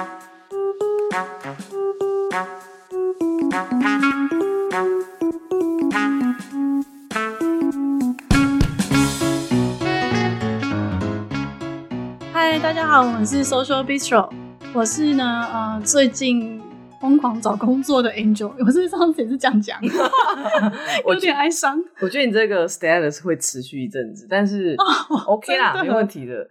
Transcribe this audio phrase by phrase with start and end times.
[0.00, 0.06] 嗨，
[12.60, 14.30] 大家好，我们是 Social Bistro，
[14.72, 16.62] 我是呢，呃，最近
[16.98, 19.78] 疯狂找工作的 Angel，我是上次也是这样讲，
[21.04, 21.78] 有点哀伤。
[22.00, 24.74] 我觉得你这个 status 会持续一阵子，但是
[25.26, 26.48] OK 啦，没问题的，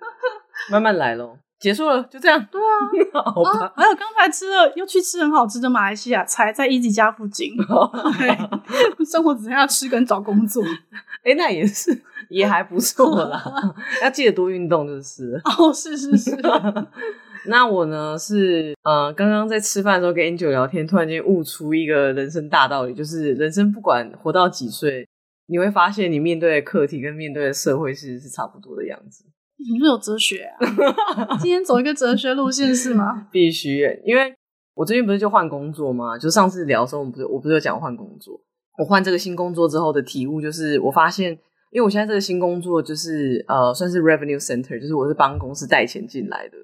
[0.70, 1.40] 慢慢来咯。
[1.60, 2.48] 结束了，就这样。
[2.50, 2.62] 对
[3.12, 3.66] 啊， 好吧。
[3.66, 7.54] 啊、还有刚才吃了，又去吃很好吃的马来西亚菜，在一级家附近。
[9.06, 10.64] 生活只剩下吃跟找工作。
[11.24, 13.44] 哎、欸，那也是，也还不错啦。
[14.02, 15.40] 要记得多运动就是。
[15.58, 16.38] 哦，是是是。
[17.46, 25.08] 那我呢是呃，刚刚在吃饭的时候跟 Angel 聊天，突然间悟出一个人生大道理，就是人生不管活到几岁，
[25.48, 29.26] 你会发现你面对的课题跟面对的社会其实是差不多的样子。
[29.60, 31.38] 你是有哲学啊？
[31.42, 33.28] 今天走一个哲学路线是吗？
[33.32, 34.34] 必须，因为
[34.74, 36.18] 我最近不是就换工作吗？
[36.18, 38.40] 就上次聊的时候，我们不是我不是有讲换工作？
[38.78, 41.32] 我换这个新工作之后的体悟就是，我发现，
[41.72, 46.58] 因为我现在这个新工作就是呃，算是 revenue center，就是我是帮公司带钱进来的。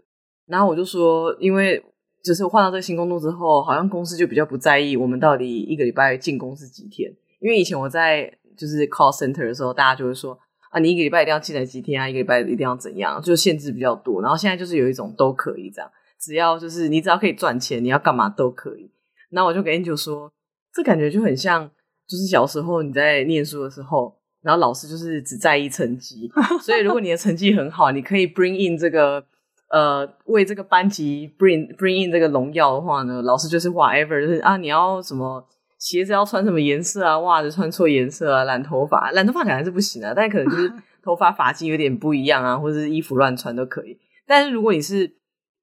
[0.47, 1.83] 然后我就说，因为
[2.23, 7.11] 就是我换到这个新工作之后，好像公司就比较不在意我们到底一个礼拜进公司几天。
[7.41, 10.39] 因为以前我在就是 call center 的时候，大家就会说。
[10.75, 12.09] 啊，你一个礼拜一定要进来几天啊？
[12.09, 13.21] 一个礼拜一定要怎样？
[13.21, 14.21] 就限制比较多。
[14.21, 18.91] 然后现在就是有一种都可以这样，只要就是你只要可以赚钱，你要干嘛都可以。
[19.29, 20.29] 那我就跟 Angel 说，
[20.73, 21.65] 这感觉就很像，
[22.05, 26.29] 就是小时候你在念书的时候，然后老师就是只在意成绩，
[26.61, 29.25] 所以如果你的成绩很好，你可以 bring in 这个
[29.69, 35.47] 呃为这个班级 bring bring in 这个荣耀的话呢，老师就是 whatever，就是啊你要什么。
[35.85, 37.19] 鞋子要穿什么颜色啊？
[37.19, 38.43] 袜子穿错颜色啊？
[38.45, 43.95] 染头发，染头发可能是不行啊，但可能就是头发发型有点不一样啊，或者是衣服乱穿都可以。
[44.25, 45.07] 但是如果你是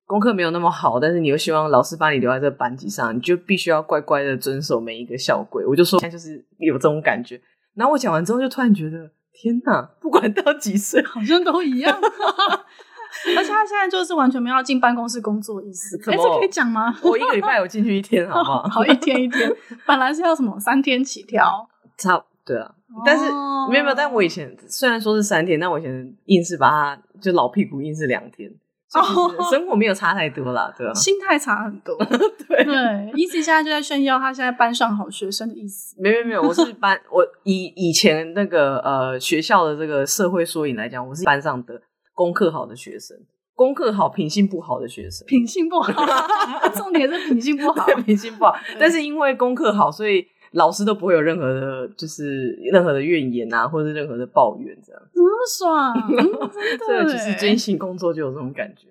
[0.07, 5.67] 功课没有那么好，但是你又希望老师把你留在这个班级上，你就必须要乖乖的遵守每一个校规。
[5.67, 7.41] 我就说，现在就是有这种感觉。
[7.75, 11.99] 然后我讲完之后，就突然觉得，天哪，不管到几岁，好像都一样。
[13.37, 16.95] 而且他现在就是完全没有要进办公室工作的意思，哎、欸，这可以讲吗？
[17.03, 18.63] 我一个礼拜有进去一天，好不好？
[18.71, 19.51] 好，一天一天，
[19.87, 22.73] 本来是要什么三天起跳，差对啊。
[23.07, 28.51] 但是、哦、没有没有，但我以前虽然说是三天，但我以前硬是把它就老屁股硬是两天，
[28.93, 30.93] 哦，生活没有差太多啦，对吧？
[30.93, 31.97] 心态差很多，
[32.47, 33.13] 对 对。
[33.15, 35.97] 意思现在就在炫耀他现在班上好学生的意思。
[35.99, 41.81] 没有没有，我是班我以以前那个呃学校的这个社会缩影来讲，我是班上的。
[42.15, 43.17] 功课好的学生，
[43.55, 45.93] 功课好，品性不好的学生，品性不好，
[46.77, 48.55] 重点是品性不好，品性不好。
[48.79, 55.29] 但是因为功课好，所以老师都不会有任何的，就是任何的怨言啊，或者是任何的抱怨，这样这么
[55.59, 55.95] 爽，
[56.87, 58.89] 对，就是真心工作就有这种感觉。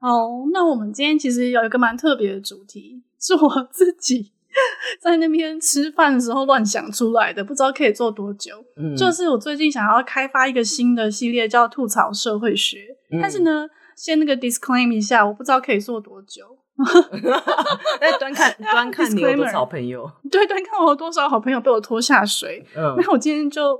[0.00, 4.32] 哦，那我们今天其实有一个蛮特别的主题，是我自己。
[5.00, 8.52] 在那边吃饭的时候乱想出来的，不知道可以做多久。
[8.76, 12.78] 嗯，就是我最近想要开发一个新的系列，叫吐槽社会学。
[13.10, 16.44] 嗯、但是呢，先那个 disclaimer 一下，我不知道可以做多久。
[18.00, 20.10] 那端看 端看你有多少朋友？
[20.30, 22.64] 对，端看我有多少好朋友被我拖下水。
[22.76, 23.74] 嗯，那我今天就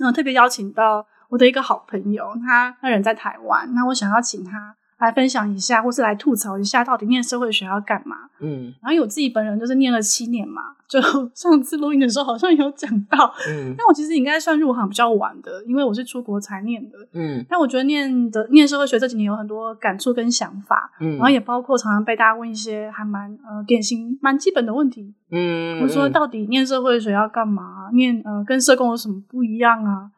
[0.00, 4.76] 嗯特别邀请到我的一个好朋友，他他人在台湾，那我想要请他。
[4.98, 8.16] 来分享一下，或是来吐槽一下，到底念社会学要干嘛？
[8.40, 11.00] 嗯，然后我自己本人就是念了七年嘛， 就
[11.34, 27.88] 上次录音的时候好像有讲到，嗯，但我其实应该算入行比较晚的，因为我是出国才念的，嗯，但我觉得念的念社会学这几年有很多感触跟想法，嗯，然后也包括常常被大家问一些还蛮呃典型蛮基本的问题，嗯，我说到底念社会学要干嘛？
[27.92, 30.10] 念呃跟社工有什么不一样啊？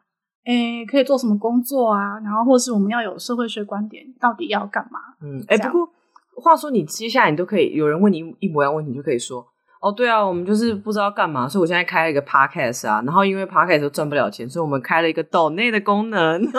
[0.45, 2.19] 诶，可以做什么工作啊？
[2.23, 4.99] 然后或是我们要有社会学观点，到底要干嘛？
[5.21, 5.89] 嗯，诶，不过
[6.35, 9.45] 话说，你接下来你都可以有人问你一模一样问题，你就可以说
[9.81, 16.41] 哦，对啊，我们就是不知道干嘛，所以我现在开了一个 podcast 啊，然后因为 podcast 都赚不了钱，所以我们开了一个抖内的功能。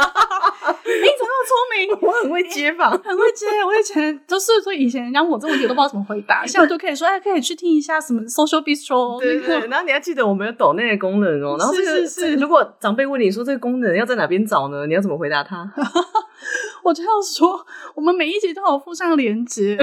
[1.44, 3.47] 聪明， 我很会接访， 很会接。
[3.66, 6.44] 我以前就是说，以前人家问我这个问题，我都不知道怎么回答。
[6.47, 9.21] 现在我就可以说，哎，可以去听一下什么 Social Bistro。
[9.21, 9.68] 对对，对。
[9.68, 11.56] 然后你要记得，我们有抖内的功能哦。
[11.59, 14.86] 然后这个是，是，是如果长辈问你说这个功能要在哪边找呢？
[14.86, 15.71] 你要怎么回答他？
[16.84, 17.65] 我就要说，
[17.95, 19.78] 我们每一集都有附上连接，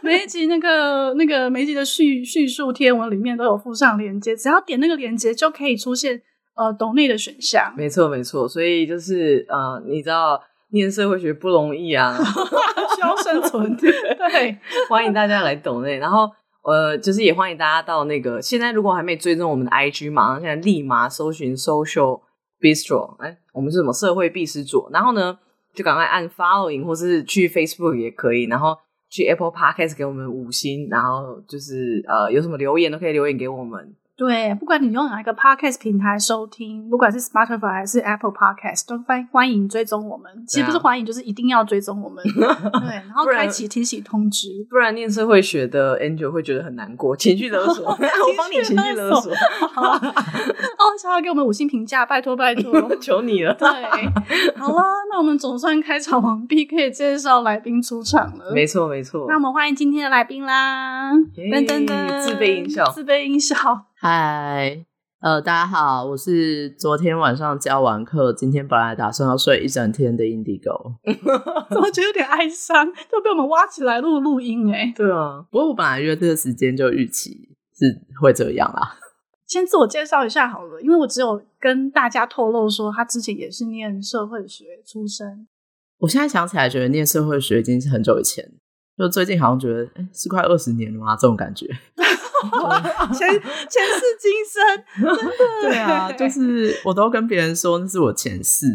[0.00, 6.22] 每一集那个那个每一集的叙叙述贴文里面都有附上连接，只要点那个连接就可以出现
[6.56, 7.74] 呃抖内的选项。
[7.76, 10.40] 没错没错，所以就是呃，你知道。
[10.70, 12.14] 念社会学不容易啊，
[12.94, 13.76] 需要生存。
[13.76, 16.30] 对，欢迎大家来懂内，然后
[16.62, 18.40] 呃，就是也欢迎大家到那个。
[18.42, 22.20] 现在如果还没追踪我们的 IG，马上现在立马搜寻 Social
[22.60, 25.38] Bistro，哎，我们是什么社会必思佐，然后呢，
[25.74, 28.76] 就赶快按 Following 或是去 Facebook 也可以，然后
[29.08, 33.94] 去 Apple Podcast 给我们五星，然后就是呃有什么留言都可以留言给我们。
[34.18, 40.28] 对，不管你用哪一个 podcast 平台收听，不管是 Spotify 还是 Apple Podcast，都欢欢迎追踪我们。
[40.44, 42.24] 其实不是欢迎，就是一定要追踪我们。
[42.26, 47.86] 对，然后开启提醒通知，不然念社会学的 Angel 会觉得很难过，情绪勒索。
[47.86, 47.96] 我
[48.36, 49.32] 帮你情绪勒索。
[49.32, 49.96] 哦，
[51.00, 53.54] 想要给我们五星评价，拜托拜托，求你了。
[53.54, 53.68] 对，
[54.56, 54.82] 好啦，
[55.12, 58.52] 那我们总算开场完毕，可以介绍来宾出场了。
[58.52, 61.12] 没错没错，那我们欢迎今天的来宾啦！
[61.36, 63.84] 噔噔噔，自备音效，自备音效。
[64.00, 64.86] 嗨，
[65.20, 70.94] 呃，大家好，我是昨天晚上教完课，今天本来打算要睡一整天的 Indigo，
[71.68, 72.86] 怎么觉得有点哀伤？
[73.10, 74.92] 就被我们挖起来录录音哎。
[74.94, 78.96] 对啊，不过我本来约这个时间就预期是会这样啦。
[79.48, 85.48] 先自我介绍一下好了，因为我只有跟大家透露说他之前也是念社会学出身。
[85.98, 88.48] 我现在想起来，觉得念社会学已经是很久以前，
[88.96, 91.16] 就最近好像觉得，哎，是快二十年了吗？
[91.16, 91.66] 这种感觉。
[93.12, 95.32] 前前世今生，真的
[95.62, 98.66] 对啊，就是我都跟别人说那是我前世。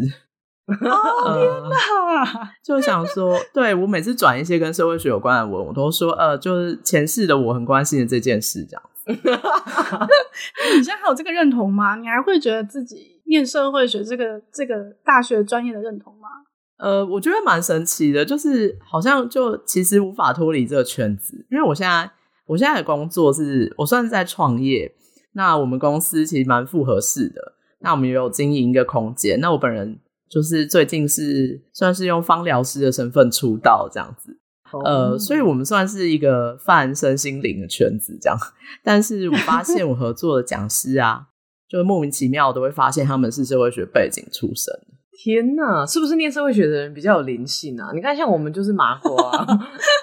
[0.65, 1.75] 哦、呃、天
[2.24, 2.51] 哪！
[2.63, 9.12] 就想说，对我每次转一些跟社会学有关的文，我都说呃，就是前世的我很关心的这件事，这样子。
[10.77, 11.98] 你现在还有这个认同吗？
[11.98, 16.30] 你还会觉得自己念社会学这个这个大学专业的认同吗？
[16.77, 22.10] 呃，我觉得蛮神奇的，就是好像就其实无法脱离这个圈子，因为我现在。
[22.45, 24.94] 我现在的工作是我算是在创业，
[25.34, 29.40] 那我们公司其实蛮复合式的，那我们也有经营一个空间。
[29.40, 30.00] 那我本人
[30.30, 34.38] 就是最近是算是用芳疗师的身份出道这样子，
[34.84, 38.38] 呃，所以我们算是一个泛身心灵的圈子这样。
[38.84, 41.28] 但是我发现我合作的讲师啊，
[41.69, 44.74] 就莫名其妙都会发现他们是社会学背景出身。
[45.24, 47.92] 天呐，是不是念社会学的人比较有灵性啊？
[47.94, 49.48] 你看，像我们就是麻瓜啊。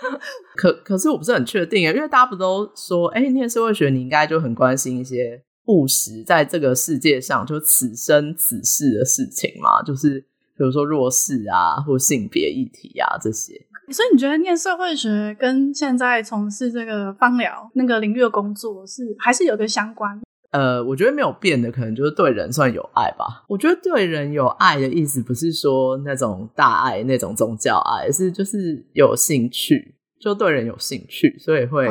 [0.56, 10.18] 可可是我不是很确定啊，因为大家不都说，哎、欸，念社会学你应该就很关心一些务实，在这个世界上就此生此世的事情嘛，就是
[10.56, 13.52] 比如说弱势啊，或性别议题啊这些。
[13.92, 20.18] 所以你觉得念社会学跟现在从事这个芳疗那个领域的工作是还是有个相关？
[20.50, 23.44] 呃，我觉得没有变的，可能就是对人算有爱吧。
[23.48, 31.86] 我觉得对人有爱的意思，不是说那种大爱、那种宗教爱，而是就是有兴趣，就对人有兴趣，所以会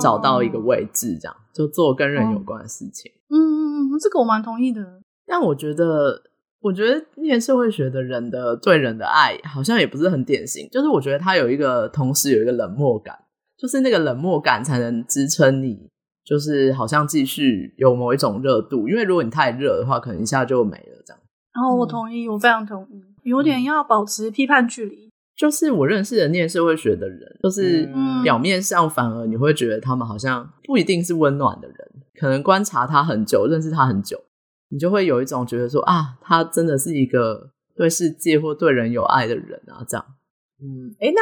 [0.00, 3.12] 找到一个位置，这样、哦、就做跟人有关的事情。
[3.28, 4.82] 嗯嗯嗯，这个我蛮同意的。
[5.26, 6.22] 但我觉得，
[6.60, 10.66] 我觉得念社会学的人的对人的爱，好像也不是很典型。
[10.72, 13.14] 就是我觉得他有一个，同时有一个冷漠感，
[13.58, 15.88] 就是那个冷漠感才能支撑你。
[16.30, 21.20] 就是好像继续有某一种热度，因为如果你太热的话，可能一下就没了这样。
[21.52, 25.10] 然后我同意，嗯、我非常同意，有点要保持批判距离。
[25.36, 27.88] 就是我认识的念社会学的人，就是
[28.22, 31.76] 表面上反而你会觉得他们好像不一定是温暖的人，
[32.14, 34.22] 可能观察他很久，认识他很久，
[34.68, 40.06] 你就会有一种觉得说啊，他真的是一个对世界或对人有爱的人啊，这样。
[40.62, 41.20] 嗯，诶，那。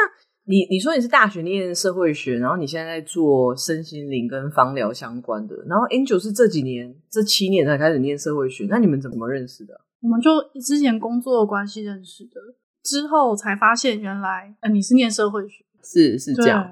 [0.49, 9.79] 你你说你是大学念社会学，然后你现在在做身心灵跟芳疗相关的，然后 Angel 是这几年这七年才开始念社会学，那你们怎么认识的？
[10.01, 12.41] 我们就之前工作的关系认识的，
[12.81, 16.63] 之后才发现原来呃你是念社会学，是是这样。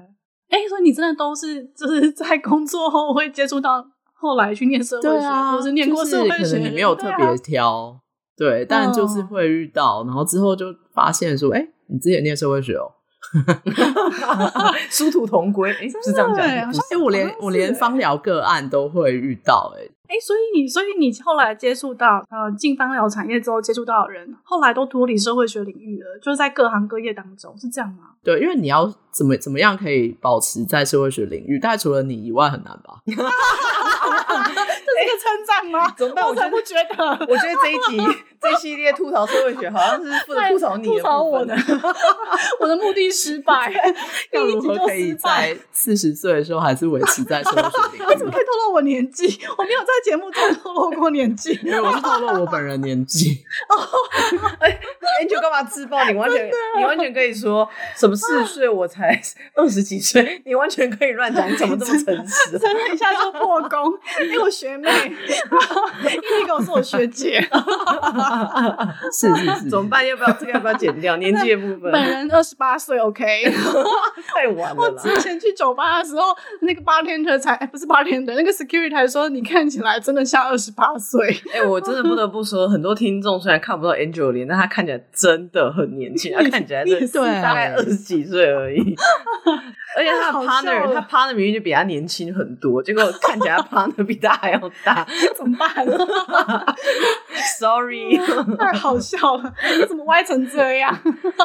[0.48, 8.00] 哎，所以你真的都是就是 在工作后会接触到，后来去念社会学，对啊，或是念过社会学，你没有特别挑，
[8.36, 12.97] 对，啊、对，但就是会遇到，然后之后就发现说，哎，你之前念社会学哦。
[14.90, 16.44] 殊途同归，哎、欸，是这样讲。
[16.44, 28.10] 哎、欸，我连我连芳疗个案都会遇到、欸，哎，哎，所以所以你后来接触到呃进芳疗产业之后接触到的人，后来都脱离社会学领域了，就是在各行各业当中，是这样吗？
[28.24, 33.02] 对，因为你要怎么怎么样可以保持在社会学领域，大概除了你以外很难吧。
[34.98, 35.88] 这是个称赞吗？
[35.96, 36.26] 怎么办？
[36.26, 37.26] 我才不觉得。
[37.28, 41.54] 我觉得这一集 这一系列吐槽社会学，好像是负责吐槽你的，吐槽我的。
[42.60, 43.72] 我的目的失败。
[44.32, 48.08] 要如何可以在四十岁的时候还是维持在社会学领域？
[48.08, 49.40] 为什么会透露我年纪？
[49.56, 51.58] 我没有在节目中透露过年纪。
[51.62, 53.44] 没有我是透露我本人年纪。
[53.68, 53.74] 哦，
[54.60, 54.80] 哎，
[55.22, 56.04] 你就干嘛自爆？
[56.06, 59.20] 你完全，你完全可以说什么四十岁我才
[59.54, 61.50] 二十几岁，你完全可以乱讲。
[61.50, 62.58] 你怎么这么诚实？
[62.58, 63.92] 真的一下就破功，
[64.24, 64.87] 因为我学妹。
[64.88, 67.40] 妹，一个我说我学姐，
[69.12, 70.06] 是是是，怎么办？
[70.06, 71.92] 要不要这个要不要剪掉 年纪的部分？
[71.92, 73.44] 本人二十八岁，OK，
[74.34, 74.82] 太晚了。
[74.82, 81.28] 我之前去酒吧的时候，那个 bartender 才不是 bartender，那个 security 还说你看起来真的像二十八岁。
[81.52, 87.06] 哎、欸，我真的不得不说，很多听众虽然看不到 Angel 脸，但他看起来真的很年轻，他看起来对，
[87.42, 88.94] 大概二十几岁而已。
[89.96, 95.06] 而且他的 partner，他 partner 明明就比他年轻很多，结果看起来他 partner 比他还要大，
[95.36, 95.86] 怎么办？
[97.58, 98.16] Sorry，
[98.58, 100.96] 太好笑了，你怎么歪成这样？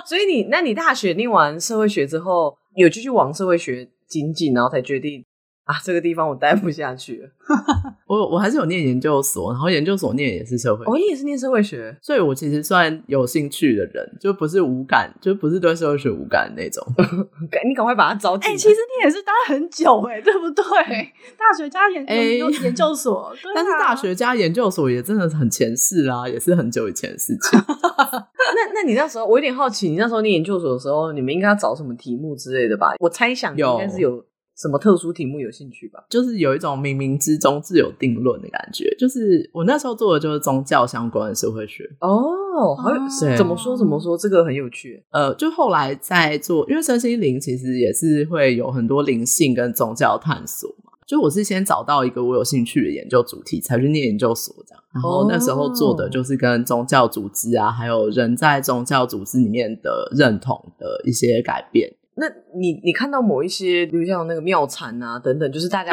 [0.06, 5.24] 所以你，那你大学念完社会学之后，有继续往社会学精进，然后才决定。
[5.66, 7.30] 啊，这个地方我待不下去了。
[8.06, 10.92] 我我还是有念研究所，然后研究所念也是社会学。
[10.92, 16.86] 哦，也是念社会学，所以我其实算有兴趣的人，就不是无感，就不是对社会学无感的那种。
[17.66, 18.50] 你赶快把它招进。
[18.50, 20.64] 哎、欸，其实你也是待很久哎、欸，对不对？
[21.40, 27.60] 大学加研究、欸、研究所，啊、但是大学加研究所也真的是很前世啦，也是很久以前的事情。
[27.68, 32.94] 那那你那时候，我有点好奇，你那时候念研究所的时候，你们应该要找什么题目之类的吧？
[33.00, 34.24] 我猜想应该是有。
[34.56, 36.04] 什么特殊题目有兴趣吧？
[36.10, 38.96] 就是有一种冥冥之中自有定论的感觉。
[39.00, 45.04] 就是我那时候做的就是宗教相关的社会学哦，好有，怎么说怎么说，这个很有趣。
[45.10, 50.92] 呃，就后来在做，因为身心灵其实也是会有很多灵性跟宗教探索嘛。
[51.06, 54.84] 就我是先找到一个我有兴趣的研究主题，才去念研究所这样。
[54.94, 61.92] 然后那时候做的就是跟宗教组织啊，还有人在宗教组织里面的认同的一些改变。
[62.16, 65.92] 那你你看到某一些，比如像那个妙禅啊等等，就是大家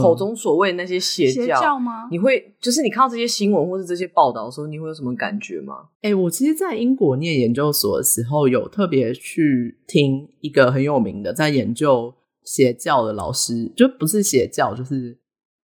[0.00, 2.08] 口中所谓那些邪教，邪教吗？
[2.10, 5.74] 你会就是你看到这些新闻或是这些报道的时候，你会有什么感觉吗？
[6.02, 12.14] 哎、欸，我其实，在英国念研究所的时候，有特别去听一个很有名的在研究
[12.44, 15.18] 邪教的老师，就不是邪教，就是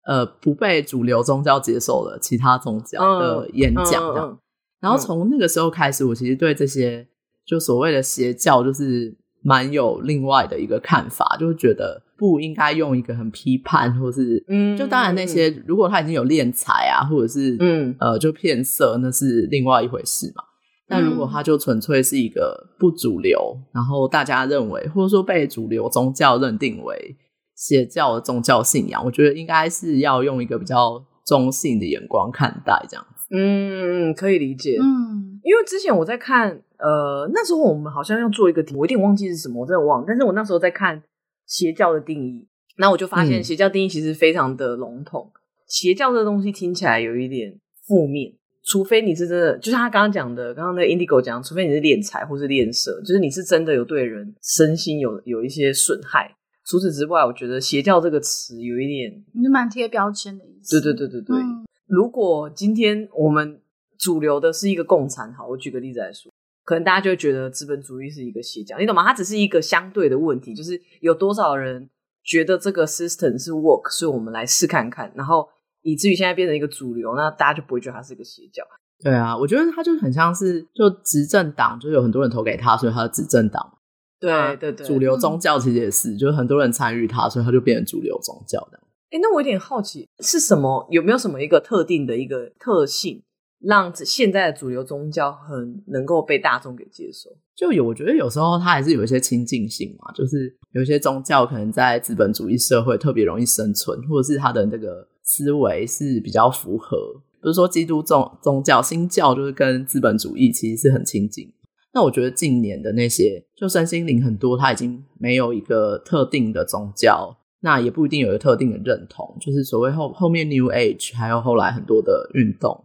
[0.06, 4.28] 呃不被主流宗教接受的其他宗教的演讲这样。
[4.28, 4.38] 嗯嗯嗯、
[4.80, 7.06] 然后从那个时候开始，我其实对这些
[7.46, 9.16] 就所谓的邪教，就是。
[9.42, 20.44] 蛮有另外的一个看法，就是觉得不应该用一个很批判，或是嗯，就当然那些如果他已经有敛财啊，或者是嗯呃就骗色，那是另外一回事嘛。
[20.88, 27.16] 但如果他就纯粹是一个不主流，然后大家认为或者说被主流宗教认定为
[27.56, 33.26] 邪教的宗教信仰，我觉得应该是要用一个比较中性的眼光看待这样子。
[33.34, 34.76] 嗯，可以理解。
[34.78, 36.62] 嗯，因为之前我在看。
[36.82, 40.04] 呃，那时候我们好像要做一个题，我有点忘记是什么，我真的忘了。
[40.04, 41.00] 但是我那时候在看
[41.46, 42.44] 邪教的定义，
[42.76, 45.30] 那我就发现邪教定义其实非常的笼统。
[45.32, 47.56] 嗯、邪教这个东西听起来有一点
[47.86, 48.32] 负面，
[48.64, 56.34] 除非你是真的，就像他刚刚讲的，刚刚那个 Indigo 讲，除非你是敛财或是敛色，就是你是真的有对人身心有有一些损害。
[56.66, 60.80] 除此之外，我觉得邪教这个词有一点，你蛮贴标签的意思。
[60.80, 61.36] 对对对对对。
[61.36, 63.60] 嗯、如果今天我们
[64.02, 66.30] 主流的是一个共产，好，我举个例子来说。
[66.64, 69.04] 可能大家就会觉得资本主义是一个邪教，你懂吗？
[69.04, 71.88] 它只是一个相对的问题，就是有多少人
[72.24, 75.48] 觉得这个 system 是 work，所以我们来试看看，然后
[75.82, 78.64] 以至于现在变成一个主流，那大家就不会觉得它是一个邪教。
[79.02, 83.78] 对啊，我觉得它就很像是就执政党，就有很多人投给他，所以他是执政党。
[84.20, 88.78] 对对对，主流宗教其实也是，嗯、就是很多人参与他，所以他就变成主流宗教的。
[89.10, 90.86] 哎，那我有点好奇，是什么？
[90.92, 93.20] 有没有什么一个特定的一个特性？
[93.62, 106.96] 让现在的主流宗教很能够被大众给接受，就有我觉得有时候它还是有一些亲近性嘛，就是有一些宗教可能在资本主义社会特别容易生存，或者是它的那个思维是比较符合，
[107.40, 111.52] 比如说基督宗宗教新教就是跟资本主义其实是很亲近。
[111.94, 122.82] 那我觉得近年的那些就身心灵很多，它已经没有一个特定的宗教，那也不一定有一个特定的认同，就是所谓后后面 New Age 还有后来很多的运动。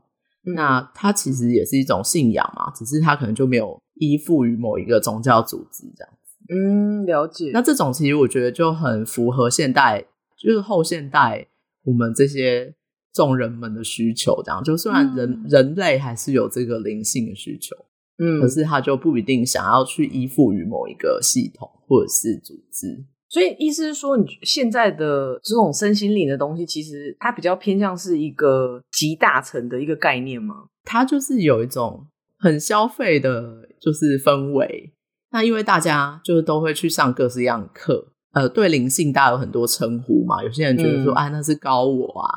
[0.56, 6.36] 那它其实也是一种信仰嘛，只是它可能就没有依附于某一个宗教组织这样子。
[6.50, 7.52] 嗯，了解。
[7.54, 10.06] 那这种其实我觉得就很符合现代，
[10.38, 11.48] 就是后现代
[11.84, 12.74] 我们这些
[13.14, 14.42] 众人们的需求。
[14.44, 17.76] 这样，就虽然人、嗯、人类还是有这个灵性的需求，
[18.20, 23.04] 嗯，可是他就不一定想要去依附于某一个系统或者是组织。
[23.30, 30.66] 所以意思是说，你现在的这种身心灵的东西，其实它比较偏向是一个集大成的一个概念吗？
[30.86, 32.08] 它就是有一种
[32.40, 34.94] 很消费的，就是氛围。
[35.32, 40.42] 那因为大家就是都会去上各式各样的课，呃，对灵性大家有很多称呼嘛。
[40.42, 42.30] 有些人觉得说，啊，那是高我啊。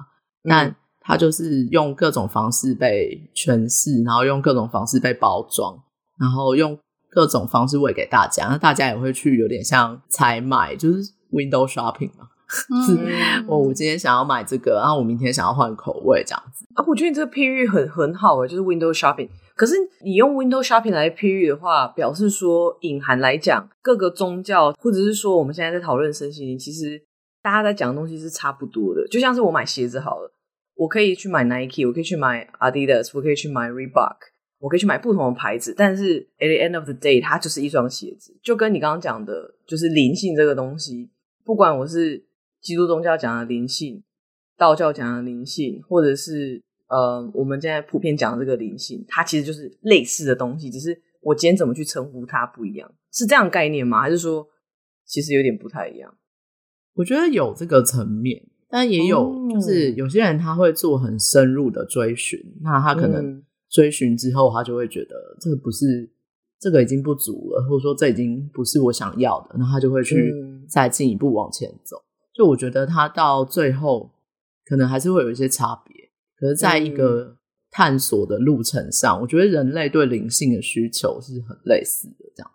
[0.43, 5.81] 那他就是用各种方式被诠释，然后用各种方式被包装，
[6.19, 6.77] 然后用。
[7.11, 11.03] 各种方式喂给大家，那大家也会去有点像采买，就是
[11.33, 12.29] window shopping 嘛。
[12.69, 16.67] 嗯，我我今天想要买这个，然后我明天想要换口味，这样子。
[16.75, 19.29] 啊，我觉得你这个譬喻很很好诶，就是 window shopping。
[19.55, 27.01] 可是你用 window shopping 来譬喻的话，表示说隐含来讲，各个宗教或者是说我们现在在讨论身心灵，其实
[27.41, 29.07] 大家在讲的东西是差不多的。
[29.09, 30.33] 就像是我买鞋子好了，
[30.75, 34.17] 我可以去买 Nike，我可以去买 Adidas，我可以去买 Reebok，
[34.61, 35.75] 我可以去买不同的牌子。
[35.77, 38.33] 但是 at the end of the day，它就是一双鞋子。
[38.41, 41.11] 就跟你刚刚讲的，就是灵性这个东西，
[41.45, 42.25] 不管我是
[42.61, 44.05] 基督宗教讲的灵性，
[44.57, 46.63] 道教讲的灵性，或者是。
[46.91, 54.01] 呃，我们现在普遍讲的这个灵性，它其实就是类似的东西，只是我今天怎么去称呼它不一样，是这样概念吗？
[54.01, 54.45] 还是说
[55.07, 56.13] 其实有点不太一样？
[56.95, 66.11] 我觉得有这个层面，但也有就是有些人他会做很深入的追寻，嗯、那他可能追寻之后，他就会觉得这个不是
[66.59, 70.35] 这个已经不足了，或者说这已经不是我想要的，那他就会去
[70.69, 71.97] 再进一步往前走。
[72.35, 74.11] 就我觉得他到最后
[74.67, 76.11] 可能还是会有一些差别。
[76.37, 77.37] 可是，在一个
[77.71, 82.25] 探索的路程上，嗯、我觉得人类对灵性的需求是很类似的。
[82.35, 82.51] 这样，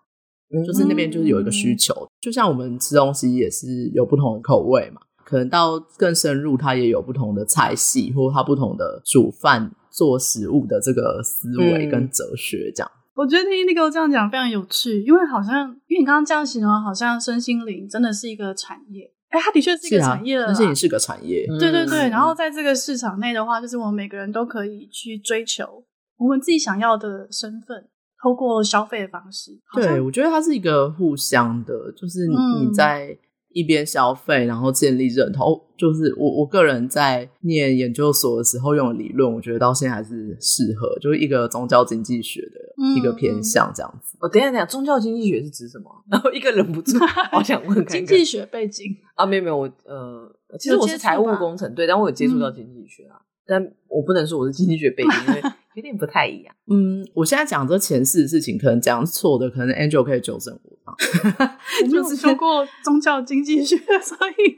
[0.53, 5.01] 嗯、就是那边就是有一个需求，嗯、就像我们吃东西也是有不同的口味嘛。
[5.23, 12.71] 可能到更深入，它也有不同的菜系，或它不同的煮饭做食物的这个思维跟哲学。
[12.75, 19.09] 这样，嗯、我觉得听 Indigo 这样讲非常有趣，因为好像因为你刚刚这样形容，好像身心灵真的是一个产业。
[19.29, 21.45] 哎，它的确是一个产业了，身心灵是个产业。
[21.59, 25.83] 对对对，然后在这个市场内的话，就是我们每个人都可以去追求
[26.17, 27.87] 我们自己想要的身份，
[28.21, 29.51] 透过消费的方式。
[29.73, 33.17] 对，我觉得它是一个互相的，就是你在。
[33.55, 44.17] 一边消费，然后建立认同，就是我我个人在念研究所的时候用的理论，我觉得到现在还是适合，就是一个宗教经济学的一个偏向这样子。
[44.19, 45.89] 我、嗯哦、等一下等一下，宗教经济学是指什么？
[46.11, 46.99] 然后一个忍不住，
[47.31, 49.25] 好想问看看，经济学背景啊？
[49.25, 55.41] 没有没有，我呃，其实我是财务工程，对，但我有接触到经济学啊，嗯、但我不能说我是经济学背景，因为。
[55.75, 56.55] 有点不太一样。
[56.71, 60.74] 嗯，我现在讲这前世的事情，可能讲错的，可能 Angel 可以纠正我。
[61.83, 64.57] 我没有学过宗教经济学， 所以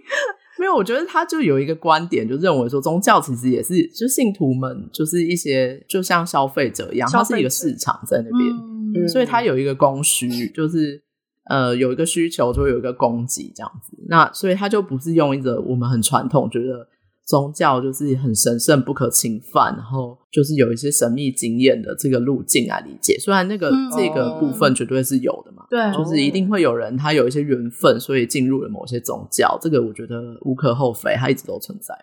[0.60, 0.75] 没有。
[0.75, 11.01] 我觉得他就有一个观点，就认为说宗教其实也是，就信徒们就是一些，就像消费者一样，它是一个市场在那边，嗯、所以它有一个供需，就是
[11.46, 13.98] 呃有一个需求，就会有一个供给这样子。
[14.10, 16.88] 那所以他就不是用一个我们很传统觉得。
[17.27, 23.18] 宗教就是很神圣不可侵犯，然后就是有一些神秘经验的这个路径来理解。
[23.20, 31.94] 虽然那个、嗯、这个部分绝对是有的嘛，对，就是一定会有人他有一些缘分，所以进入了某些宗教，这个我觉得无可厚非，它一直都存在。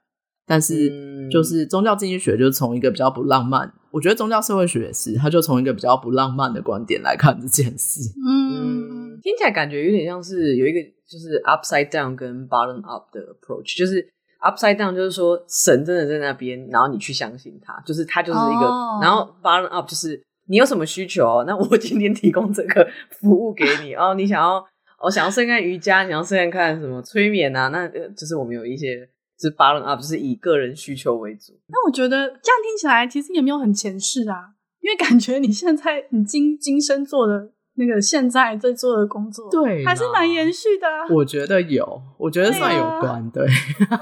[0.46, 0.92] 但是
[1.30, 8.00] 就是宗教经济学就是从一个比较不浪漫，我觉得宗教社会学也是，他就从一个比较不浪漫的观点来看这件事。
[8.28, 14.06] 嗯，听起来感觉有点像是有一个就是 upside down 跟 bottom up 的 approach，就是。
[14.44, 18.66] Upside down 就是说神真的在那边，然后你去相信他，就是他就是一个。
[18.66, 19.02] Oh.
[19.02, 23.94] 然后 bottom up 就是你有什么需求，那我今天提供这个服务给你。
[23.94, 24.56] 哦，你想要
[25.00, 27.68] 我、哦、想要试试看瑜伽，想要试试看什么催眠啊？
[27.68, 31.58] 那就是我们有一些就是 bottom up，就是以个人需求为主。
[31.68, 34.50] 那我觉得这样听起来其实也没有很前世啊，
[34.82, 37.53] 因为感觉你现在你今今生做的。
[37.76, 41.06] 那个现在在做的工作，对，还是蛮延续的、啊。
[41.10, 43.30] 我觉得有，我觉得算有关。
[43.30, 43.46] 对，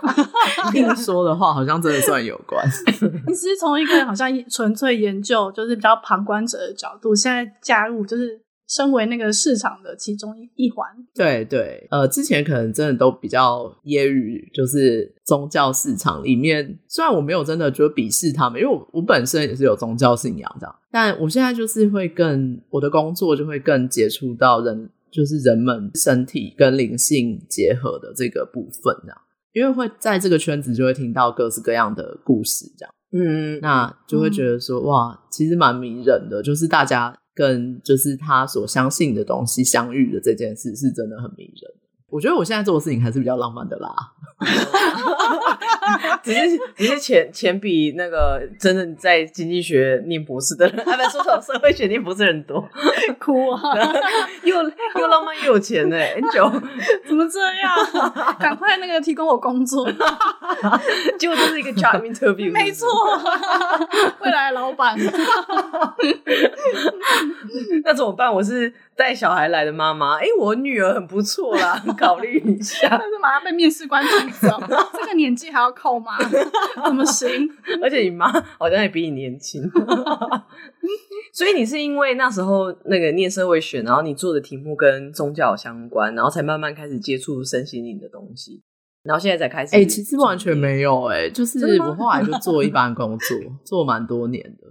[0.72, 2.64] 听、啊、说的话，好像真的算有关。
[3.26, 8.40] 你是从一个好像纯粹研究，就是比较旁观者的角度，现在加入，就是。
[8.68, 29.18] 身为那个市场的其中一一环，对对，呃，之前可能真的都比较揶揄，就是宗教市场里面，虽然我没有真的觉得鄙视他们，因为我我本身也是有宗教信仰这样，但我现在就是会更我的工作就会更接触到人，就是人们身体跟灵性结合的这个部分这样，
[29.52, 37.16] 因为会在这个圈子就会听到各式各样的故事这样，嗯，那就会觉得说、嗯、哇，其实蛮迷人的，就是大家。
[37.34, 41.72] 跟就是他所相信的东西相遇的这件事是真的很迷人。
[42.12, 43.90] 我觉得我现在做的事情还是比较浪漫的啦，
[46.22, 52.68] 只是只是钱钱比那个真的在经济学念博士的人，还没说成社会学念博士人多，
[53.18, 53.58] 哭啊！
[54.44, 56.52] 又又浪漫又有钱呢、欸，很久
[57.08, 57.74] 怎么这样？
[58.38, 59.90] 赶快那个提供我工作，
[61.18, 62.86] 结果这是一个 job interview，没错，
[64.20, 64.94] 未来的老板，
[67.82, 68.30] 那怎么办？
[68.30, 68.70] 我是。
[68.96, 72.88] 带小孩来的妈妈，哎、欸，我女儿很不错啦， 考虑一下。
[72.90, 74.60] 但是马上被面试官踢走，
[74.94, 76.18] 这个年纪还要靠妈，
[76.84, 77.48] 怎么行？
[77.82, 79.62] 而且你妈好像也比你年轻，
[81.32, 88.62] 所以你是因为那时候那个念社会学，然后你做的题目跟宗教相关，然后才慢慢开始接触身心灵的东西。
[89.04, 89.74] 然后现在才开始。
[89.74, 94.68] 哎、欸，其实完全没有、欸，哎，就是我后来就做一般工作，做蛮多年的，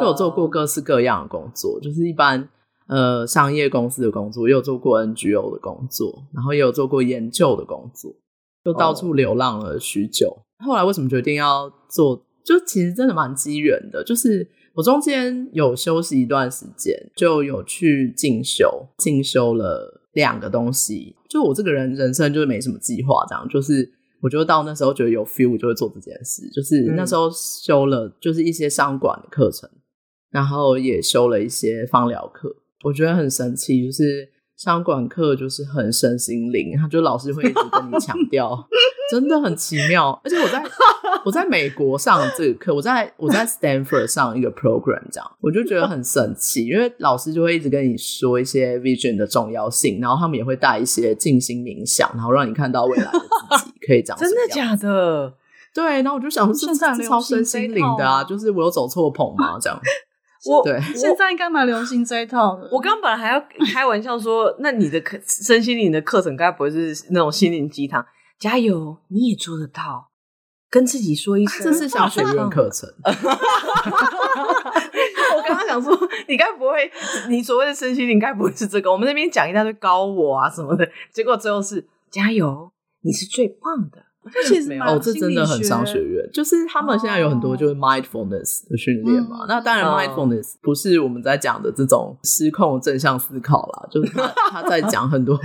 [0.00, 2.48] 就有做过各式各样的工作，就是一般
[2.90, 8.14] 呃商业公司的工作，也有做过 NGO 的工作，然后也有做过研究的工作，
[8.62, 10.36] 就到处流浪了许久。
[10.64, 12.26] 后来为什么决定要做？
[12.44, 14.46] 就其实真的蛮机缘的，就是。
[14.72, 21.16] 我中间有休息一段时间，就有去进修，进修了两个东西。
[21.28, 26.48] 就我这个人，人生就是没什么计划，这样就是，我就到那时候觉得有 feel，就会做这件事。
[26.50, 29.68] 就是那时候修了，就是一些商管的课程，
[30.30, 32.54] 然后也修了一些芳疗课。
[32.84, 38.66] 我觉得很神奇，就是商管课就是很身心灵，他就老师会一直跟你强调。
[39.10, 40.62] 真的很奇妙，而且我在
[41.24, 53.18] 我在美国上这个课，我在我在 Stanford 上一个 program，这样我就觉得很神奇，因为老师就会一直跟你说一些 vision 的重要性，然后他们也会带一些静心冥想，然后让你看到未来的
[53.58, 54.16] 自己可以长。
[54.16, 55.34] 真的假的？
[55.74, 59.58] 对，然后我就想说，现在超身心灵的啊，就是我有走错棚吗？
[59.60, 59.80] 这样，
[60.46, 62.68] 我对，现在应该蛮流行这一套的。
[62.72, 63.40] 我刚刚本来还要
[63.72, 68.04] 开玩笑说，那你的课身心灵的课程该不会是那种心灵鸡汤？
[68.38, 70.08] 加油，你也做得到。
[70.70, 72.88] 跟自己说一声，这是小学院课程。
[75.36, 75.92] 我刚刚想说，
[76.28, 76.88] 你该不会，
[77.28, 78.92] 你所谓的身心灵该不会是这个？
[78.92, 82.70] 我们那边讲一大堆高我啊什么的，结果最后是加油，
[83.02, 84.04] 你是最棒的。
[84.46, 89.40] 其实哦，这真的很商学院，就是他们现在有很多就是 mindfulness 的训练嘛。
[89.40, 95.40] 哦、那当然，mindfulness 不是我们在讲的这种失控正向思考啦，就是他 他在讲很多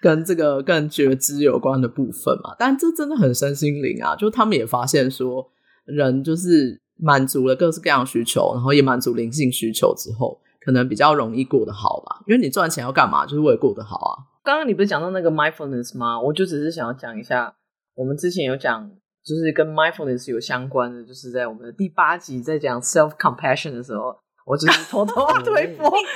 [0.00, 2.54] 跟这个更觉知有关的部分嘛。
[2.58, 5.48] 但这真的很身心灵啊，就他们也发现说，
[5.84, 12.24] 人就是满足了各式各样需求，然后也满足灵性需求之后，可能比较容易过得好吧。
[12.26, 13.24] 因为你赚钱要干嘛？
[13.24, 14.12] 就是为了过得好啊。
[14.42, 16.20] 刚刚你不是讲到那个 mindfulness 吗？
[16.20, 17.54] 我就只是想要讲一下。
[18.00, 18.90] 我们之前有讲，
[19.22, 26.06] 就是跟 mindfulness 有相关的，就是在我们的第八集在讲 self compassion 的时候，我就是偷偷 推播，你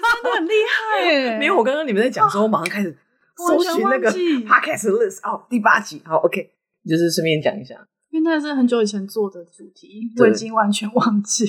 [0.00, 1.38] 真的很厉害 耶！
[1.38, 2.96] 没有，我刚刚你们在讲的时候，我马上开始
[3.36, 6.50] 搜寻那个 podcast list 哦，第八集，好，OK，
[6.88, 7.74] 就是顺便讲一下，
[8.08, 11.44] 因为那是很久以前做的主题，我已经完全忘记。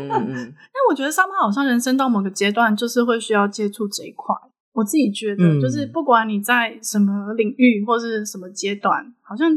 [0.00, 0.34] 嗯嗯，
[0.72, 4.34] 但我觉得上班好像人生到某个阶段，就是会需要接触这一块。
[4.76, 9.48] 我自己觉得，就是不管你在什么领域或是什么阶段，嗯、好像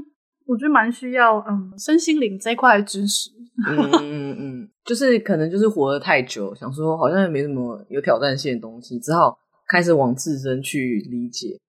[0.47, 3.29] 我觉得蛮需要嗯身心灵这一块的知识。
[3.67, 11.59] 嗯嗯嗯， 就是可能就是活得太久，想说好像也没什么有挑战性的东西，只好开始往自身去理解。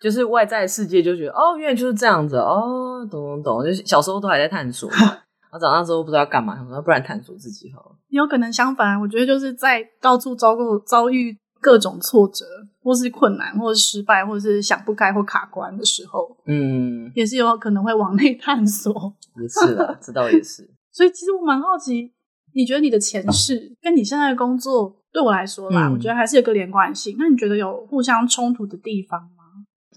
[0.00, 3.64] 就是外在世界就觉得哦，原来就是这样子哦，懂懂懂。
[3.64, 4.96] 就是小时候都还在探索嘛，
[5.50, 7.96] 然后长大之后不知道要干嘛，想说不然探索自己好了。
[8.08, 12.44] 有可能相反，我觉得就是在到处遭过遭遇各种挫折。
[12.82, 18.90] 或是困难，或是失败，或是想不开或卡关的时候，嗯，也是有可能会往内探索。
[19.38, 20.66] 也是啦，这倒也是。
[20.90, 22.10] 所以其实我蛮好奇，
[22.54, 27.14] 你觉得你的前世跟你现在的工作，对我来说啦，嗯、我觉得还是有个连贯性。
[27.18, 29.44] 那你觉得有互相冲突的地方吗？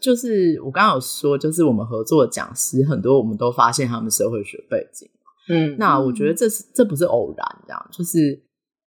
[0.01, 5.09] 就是我刚刚有说，就是我们合作的讲师很多，我们都发现他们社会学背景。
[5.47, 8.42] 嗯，那我觉得这是这不是偶然，这样就是。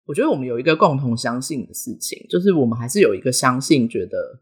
[0.06, 4.40] 我觉得我们有一个共同相信的事情，就是我们还是有一个相信，觉得，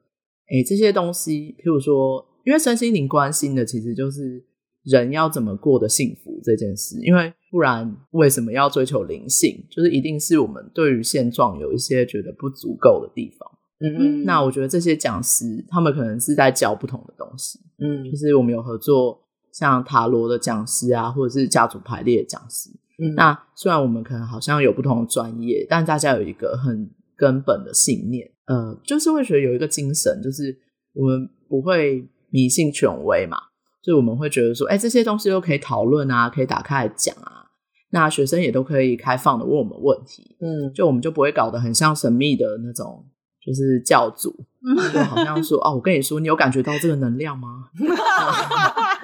[0.48, 4.44] 哎，这些东西，譬如说，因为身心灵关心的其实就是
[4.84, 9.64] 人要怎么过得幸福这件事，因为不然为什么要追求灵性？
[9.70, 13.50] 就是一定是我们对于现状有一些觉得不足够的地方。
[13.80, 17.60] 嗯嗯，那我觉得这些讲师他们可能是在教不同的东西。
[17.80, 19.20] 嗯，就是我们有合作
[19.52, 22.70] 像塔罗的讲师啊，或者是家族排列的讲师。
[23.04, 30.56] 嗯，那虽然我们可能好像有不同的专业，但大家有一个很根本的信念，呃，就是会觉得有一个精神，就是
[30.94, 33.38] 我们不会迷信权威嘛，
[33.82, 37.46] 所以我们会觉得说，哎，这些东西都可以讨论啊，可以打开来讲啊，
[37.92, 43.06] 那学生也都可以开放的问我们问题，嗯，就我们就不会搞得很像神秘的那种，
[43.46, 44.34] 就是教主，
[44.94, 47.66] 就好像说，哦，我跟你说，你有感觉到这个能量吗？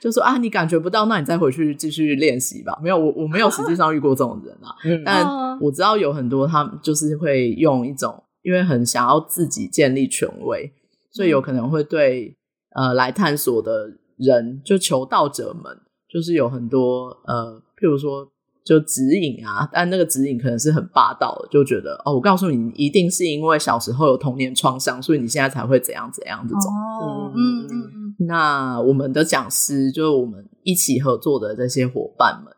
[0.00, 2.78] 就说啊，你感觉不到，那你再回去继续练习吧。
[2.82, 4.74] 没有，我我没有实际上遇过这种人啊。
[5.04, 10.72] 但我知道有很多他们就是会用一种，因为很想要自己建立权威，
[11.12, 12.36] 所以有可能会对
[12.74, 18.30] 呃来探索的人，就求道者们，就是有很多呃，譬如说
[18.70, 26.72] 就指引啊，但那个指引可能是很霸道的，就觉得哦，我告诉你，一定是因为小时候有童年创伤，所以你现在才会怎样怎样这种。
[26.72, 28.14] 哦，嗯嗯。
[28.28, 32.54] 那我们的讲师，就是我们一起合作的这些伙伴们，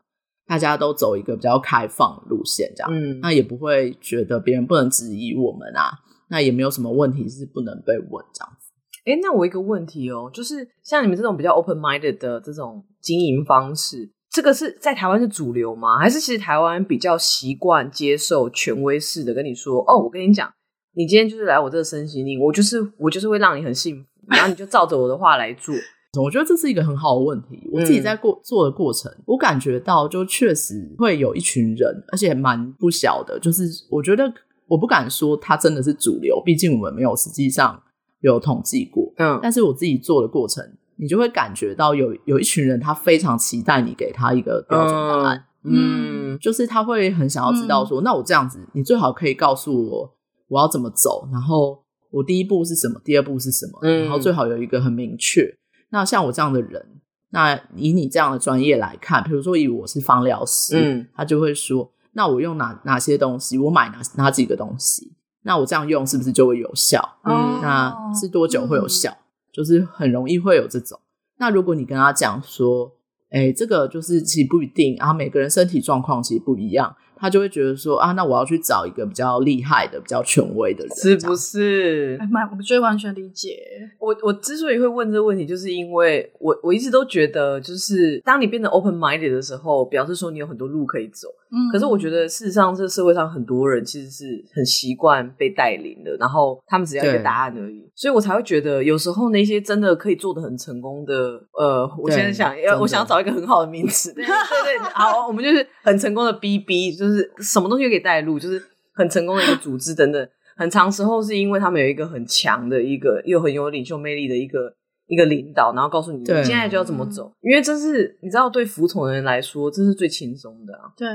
[0.46, 5.92] 大家都走一个比较开放路线，这样，嗯，那也不会觉得别人不能质疑我们啊，
[6.29, 8.70] 那也没有什么问题是不能被问这样子。
[9.07, 15.99] 哎，那我一个问题哦，就是像你们这种比较 open minded 的这种经营方式，这个是在台湾是主流吗？
[15.99, 20.51] 还是其实台湾比较习惯接受权威式的跟你说，哦，我跟你讲，
[20.95, 25.75] 你今天就是来我这个身心灵，我就是我就是会让你很幸福，然后你就照着我的话来做。
[26.23, 27.68] 我觉得这是一个很好的问题。
[27.73, 33.38] 我自己在过做的过程，嗯、我感觉到就确实会有一群人，而且蛮不小的。
[33.38, 34.31] 就是我觉得
[34.66, 37.83] 我不敢说他真的是主流，毕竟我们没有实际上
[38.21, 39.11] 有统计过。
[39.16, 40.62] 嗯，但是我自己做的过程，
[41.03, 45.45] 你就会感觉到有有一群人，他非常期待你给他一个标准答案。
[45.65, 50.15] 嗯，嗯，就是他会很想要知道说，嗯、那我这样子，你最好可以告诉我
[50.47, 55.53] 我要怎么走，然后我第一步是什么，第二步是什么，嗯、然后最好有一个很明确。
[55.91, 56.87] 那像我这样的人，
[57.31, 65.12] 那以你这样的专业来看，比如说以我是芳疗师，嗯，他就会说，那我用哪哪些东西，我买哪哪几个东西，
[65.43, 67.17] 那我这样用是不是就会有效？
[67.25, 69.12] 嗯，那是多久会有效？
[69.53, 70.99] 就是很容易会有这种。
[71.37, 72.93] 那如果你跟他讲说，
[73.31, 76.97] 哎，这个就是其实不一定，啊每个人身体状况其实不一样。
[77.22, 82.18] 他就会觉得说啊，那我要去找一个比较厉害的、比较权威的人，是不是？
[82.20, 83.56] 哎妈，我觉得完全理解。
[84.00, 91.28] 我我之所以会问这个问题，就是因为我我一直都觉得，就是当你变得 open minded 的时候，表示说你有很多路可以走。
[91.52, 97.88] 嗯，可是我觉得事实上，这个社会上很多人其实是很习惯被带领的，然后他们只要一个答案而已。
[97.94, 101.14] 所以我才会觉得，有时候那些真的可以做的很成功的，
[101.52, 104.12] 呃，我现在想要，我想要找一个很好的名词。
[104.16, 107.12] 对对对，好，我们就是很成功的 BB，就是。
[107.12, 108.62] 就是什么东西可以带路，就是
[108.94, 110.29] 很成功的一个组织等等。
[110.57, 114.72] 很长时候是因为他们有一个很强的一个又很有领袖魅力的一个
[115.07, 117.33] 一个领导，然后告诉你你现在就要怎么走。
[117.40, 120.92] 因为这是你知道，对服从的人来说，这是最轻松的啊。
[120.96, 121.09] 对，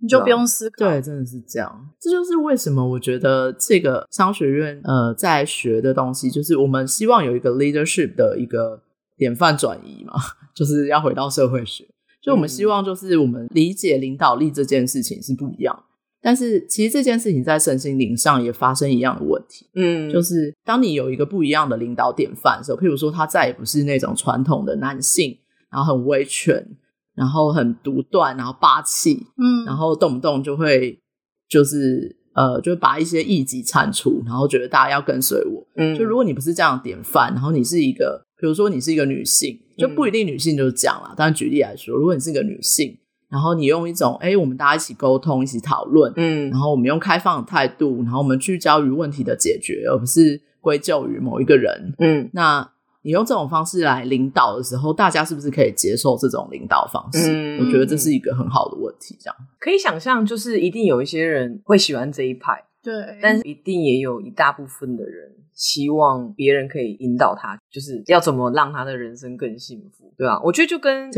[0.00, 0.84] 你就不用思考。
[0.84, 1.88] 对，真的是这样。
[2.00, 8.82] 这就是为什么我觉得这个商学院呃在学的东西，就是我们希望有一个 leadership 的一个
[9.16, 10.14] 典范转移嘛，
[10.52, 11.86] 就是要回到社会学。
[12.22, 15.84] 就我们希望，就是我们理解领导力这件事情是不一样，
[16.22, 19.68] 但是其实这件事情在身心灵上也发生一样的问题。
[19.74, 25.36] 嗯，就是当你有一个不一样的领导典范的时候，譬如说他再也不是那种传统的男性，
[25.68, 26.64] 然后很威权，
[27.16, 30.96] 然后很独断，然后霸气，嗯，然后动不动就会
[31.48, 35.66] 就是呃，就把一些异己铲除，然后觉得大家要跟随我。
[35.74, 38.24] 嗯，就如果你不是这样的典范，然后你是一个。
[38.42, 41.14] 比如说，你是一个女性，就不一定女性就是讲了。
[41.16, 42.98] 当然、嗯，举例来说，如果你是一个女性，
[43.30, 52.68] 然后你用一种哎，我们大家一起沟通、一起讨论，嗯，然后我们用开放的态度，然后我们聚焦于问题的解决，而不是归咎于某一个人，嗯，那
[53.02, 57.30] 你用这种方式来领导的时候，大家是不是可以接受这种领导方式？
[57.32, 59.16] 嗯，我觉得这是一个很好的问题。
[59.20, 65.32] 这样可以想象，就是一定有一些人会喜欢这一派，对，但是一定也有一大部分的人。
[65.54, 70.40] 希望别人可以引导他，就是要怎么让他的人生更幸福，对吧？
[70.42, 71.12] 我觉得就跟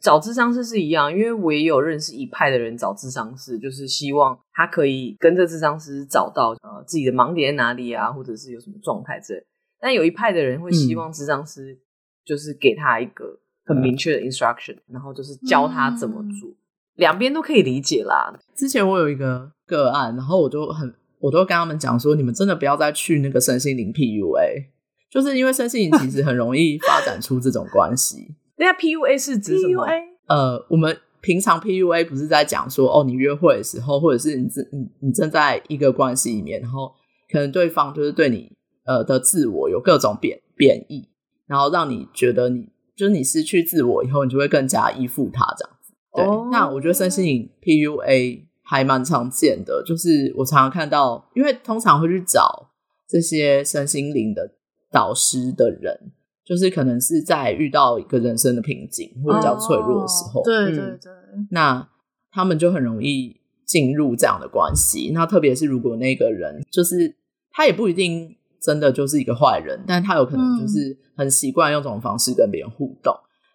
[0.00, 9.46] 找智商师是一样，因为我也有认识一派的人找智商师，就是希望他可以跟着智商师找到呃自己的盲点在哪里啊，或者是有什么状态之类。
[9.78, 11.78] 但有一派的人会希望智商师
[12.24, 16.56] 就是给他一个很明确的 instruction，、嗯、然后就是教他怎么做，嗯、
[16.94, 18.34] 两边都可以理解啦。
[18.56, 20.92] 之前我有一个个案，然后我就很。
[21.24, 24.66] 我都跟他们讲说，你们真的不要再去那个身心灵 PUA，
[25.10, 28.34] 就是因为身心灵其实很容易发展出这种关系。
[28.58, 29.86] 那 PUA 是指什么？
[30.26, 36.92] 呃，我们平常 PUA 不是在讲说，哦，你约会的时候，或者是你正你你正在一个关系里面，然后
[37.32, 38.52] 可能对方就是对你
[38.84, 41.08] 呃的自我有各种贬贬义，
[41.46, 45.94] 然后让你觉得你就是你失去自我以后，你就会更加依附他这样子。
[46.16, 46.50] 对，oh.
[46.52, 48.44] 那我觉得身心灵 PUA。
[48.64, 52.70] 还蛮常见的，就是我常常看到，因为通常会去找
[53.06, 54.50] 这些身心灵的
[54.90, 56.12] 导师的人，
[56.44, 61.86] 就是可能是在遇到一个人生的瓶颈或比较脆弱的时候，哦、对对对、嗯，那
[62.30, 65.10] 他们就很容易进入这样的关系。
[65.12, 67.14] 那特别是如果那个人就是
[67.50, 73.14] 他也不一定真的就是一个坏人，但他有可能就是很习惯用这种方式跟别人互动。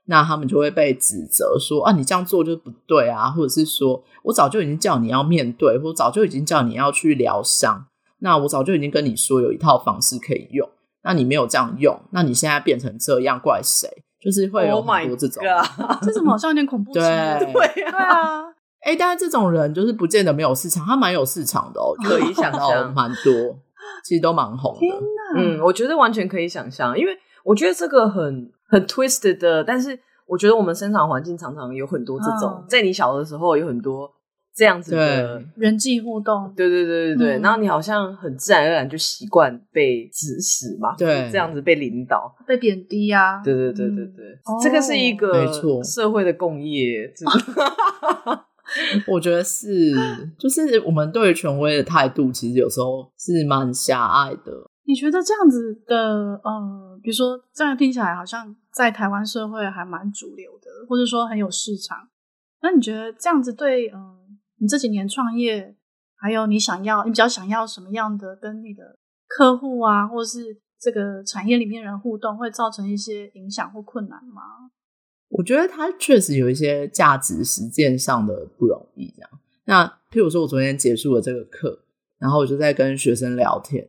[0.10, 7.86] 那他们就会被指责说啊，你这样做就是不对啊，或者是说我早就已经叫你要面对，或早就已经叫你要去疗伤。
[8.22, 10.67] 那我早就已经跟你说有一套方式可以用，
[11.04, 13.88] 那你没有这样用，那你现在变成这样，怪谁？
[14.19, 16.91] 就是会有很多这种，oh、 这怎么好像有点恐怖？
[16.91, 18.48] 对对啊，
[18.82, 23.60] 哎、欸，但是这种人就是不见得没有市场，他蛮有市场的哦，可以想到蛮多，
[24.04, 24.80] 其实都蛮红的。
[24.80, 24.93] 天，
[25.38, 28.52] 嗯，我觉得完全可以想象，因为我觉得这个很。
[28.69, 32.67] 很 twisted 的，但是我觉得我们生长环境常常有很多这种，oh.
[32.67, 34.10] 在你小的时候有很多
[34.55, 45.84] 这样子的人际互动，对对对对对，嗯、然后你好像很自然而然就习惯被指使嘛，对，这样子被领导、被贬低啊，对对对对对，嗯、这个是一个没错。
[45.84, 47.32] 社会的共业，错
[49.08, 49.91] 我觉得是，
[50.38, 54.51] 就是我们对于权威的态度，其实有时候是蛮狭隘的。
[54.86, 62.09] 你觉得这样子的，呃，比如说这样听起来好像在台湾社会还蛮主流的，或者说很有市场，
[62.62, 65.75] 那你觉得这样子对，嗯、你这几年创业，
[66.15, 74.41] 还有你想要，你比较想要什么样的跟你的客户啊，或是这个产业里面人互动，会造成一些影响或困难吗？
[75.29, 79.13] 我觉得它确实有一些价值实践上的不容易。
[79.15, 79.29] 这样，
[79.65, 81.83] 那譬如说，我昨天结束了这个课，
[82.17, 83.88] 然后我就在跟学生聊天，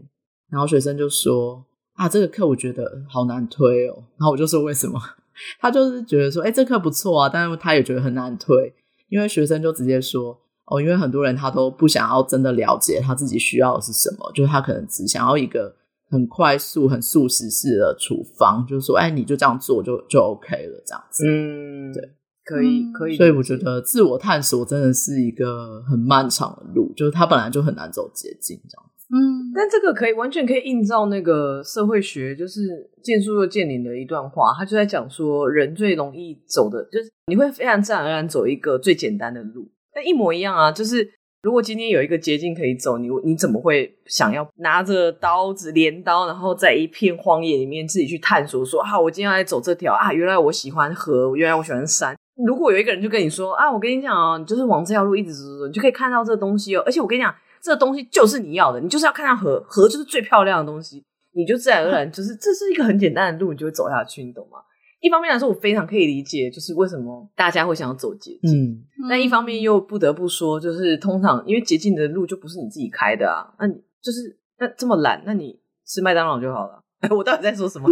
[0.51, 1.65] 然后学生就说
[2.01, 4.99] ：“啊，这个课我觉得好难推哦。”然后我就说：“为什么？”
[5.61, 8.73] 他就是觉得说：“哎，这课不错啊，但是他也觉得很难推，
[9.09, 15.75] 因为学生就直接说。”哦，因为很多人他都不想要真的了解他自己需要的是什么，就是他可能只想要一个
[16.09, 21.25] 很快速、很速食式的处方，就是说，哎，你就这样做就就 OK 了，这样子。
[21.27, 22.13] 嗯，对，
[22.45, 23.17] 可以，可以。
[23.17, 29.07] 所以我觉得自我探索真的是一个很漫长的路，就是他本来就很难走捷径，这样子。
[29.13, 29.19] 嗯，
[29.61, 39.71] 但这个可以完全可以映照那个社会学，就是见树又建林的一段话，他就在讲说，人最容易走的，就是你会非常自然而然走一个最简单的路。
[39.93, 40.73] 但一模一样啊！
[40.73, 41.07] 就是
[41.43, 48.81] 如果今天有一个捷径可以走，你你怎么会想要拿着刀子镰刀，然后在一片荒野里面自己去探索说？
[48.81, 50.11] 说啊，我今天要来走这条啊！
[50.11, 52.17] 原来我喜欢河，原来我喜欢山。
[52.47, 56.83] 如果有一个人就跟你说啊，我跟你讲哦，你就是往这条路一直走走，你就可以看到这东西哦。
[56.87, 64.59] 而且我跟你讲，这东西就是你要的，你就是要看到河，河就是最漂亮的东西，你就自然而然 就是这是一个很简单的路，你就会走下去，你懂吗？
[65.01, 68.51] 一方面来说，我非常可以理解，就是为什么大家会想要走捷径。
[68.53, 76.83] 嗯，但一方面又不得不说，就是通常因为捷径的路就不是你自己开的啊，那你就是那这么懒，那你吃麦当劳就好了。
[77.01, 77.89] 哎 我到底在说什么？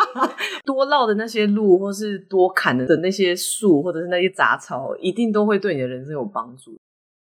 [0.64, 6.77] 多绕的那些路，或是多砍的那些树，或者是那些杂草，一定都会对你的人生有帮助。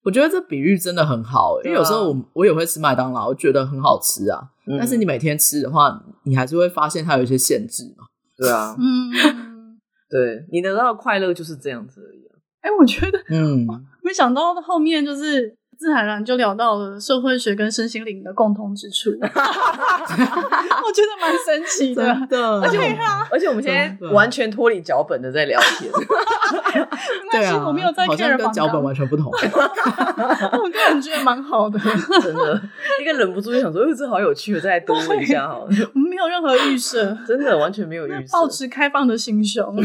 [0.07, 4.41] 我觉得这比喻真的很好，因为有时候我我也会吃麦当劳，我觉得很好吃啊。
[4.69, 8.05] 嗯，但是你每天吃的话，你还是会发现它有一些限制嘛。
[8.37, 9.77] 对啊，嗯，
[10.09, 12.39] 对，你得到的快乐就是这样子而已啊。
[12.61, 13.67] 哎，我觉得，嗯，
[14.01, 15.57] 没想到后面就是。
[15.79, 22.61] 自然而然就聊到了社会学跟身心灵的共通之处， 我觉得蛮神奇的，真的。
[22.61, 22.99] 而且，
[23.31, 25.91] 而且我们现在完全脱离脚本的在聊天，
[27.31, 31.79] 对啊，我没有在好像跟脚本完全不同， 我个人觉得蛮好的，
[32.23, 32.61] 真的。
[33.01, 35.71] 一个忍不住就想说，哎，这好有趣，我再来多问一下好了。
[35.95, 39.77] 我们没有任何预设，真的完全没有预设，保持开放的心胸，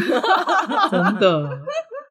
[0.90, 1.58] 真的。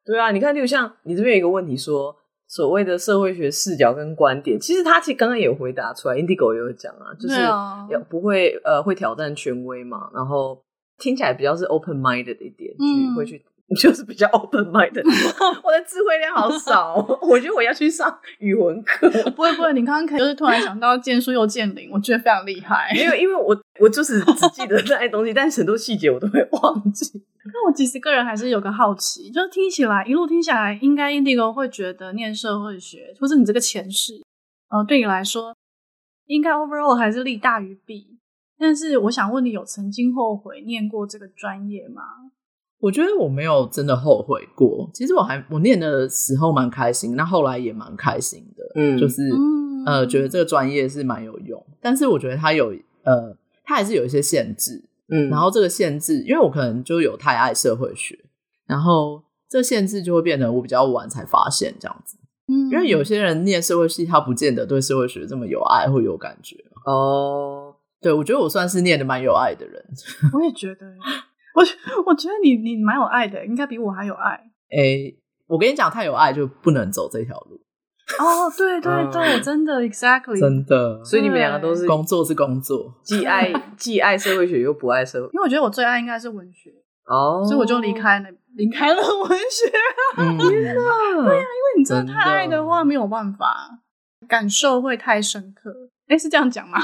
[0.06, 2.16] 对啊，你看，就像你这边有一个问题说。
[2.52, 10.62] 所谓的社会学视角跟观点，其实他其实刚刚也有回答出来，Indigo 也有讲啊，就是要不会呃会挑战权威嘛，然后
[10.98, 13.42] 听起来比较是 open minded 一点，嗯，会去
[13.76, 15.04] 就是比较 open minded。
[15.64, 19.10] 我的智慧量好少， 我觉得我要去上语文课。
[19.32, 22.92] 不会不会，你刚刚可以就是突然想到见树又见林，我觉得非常厉害。
[22.96, 27.24] 因为因为我我就是只记得那些东西， 但是很多细节我都会忘记。
[27.44, 34.22] 那我其实个人还是有个好奇，就是听起来一路听下来，应该 Indigo 会觉得念社会学，或是你这个前世，
[34.70, 35.56] 呃，对你来说，
[36.28, 38.20] 应该 overall 还是利大于弊。
[38.60, 42.04] 但是我想问你，有曾经后悔念过这个专业吗？
[42.82, 44.90] 我觉得我没有真的后悔过。
[44.94, 48.64] 其实我还我念的时候蛮开心，那后来也蛮开心的。
[48.76, 51.64] 嗯，就是、嗯、呃，觉得这个专业是蛮有用。
[51.80, 54.84] 但是我觉得它有呃，它还是有一些限制。
[55.14, 58.18] 嗯，然后这个限制，因为我可能就有太爱社会学，
[58.66, 62.18] 然后这个限制就会变得我比较晚才发现这样子。
[62.48, 66.56] 嗯，因为有些人念社会系，他不见得对社会学这么有爱或有感觉。
[66.86, 69.84] 哦，对，我觉得我算是念的蛮有爱的人。
[70.32, 70.86] 我也觉得，
[71.56, 71.64] 我
[72.06, 74.40] 我觉得你你蛮有爱的，应该比我还有爱。
[74.76, 75.16] 诶，
[75.48, 77.60] 我跟你讲，太有爱就不能走这条路。
[78.20, 86.72] 哦，对对对，嗯、 真的，exactly，真的，所以你们两个都是工作是工作，既爱 既爱社会学又不爱社会，因为我觉得我最爱应该是文学
[87.06, 89.72] 哦，所以我就离开了离开了文学。
[90.16, 93.80] 天哪、嗯，对呀、啊，因为你真的太爱的话，没有办法
[94.28, 95.74] 感受会太深刻。
[96.08, 96.80] 哎，是这样讲吗？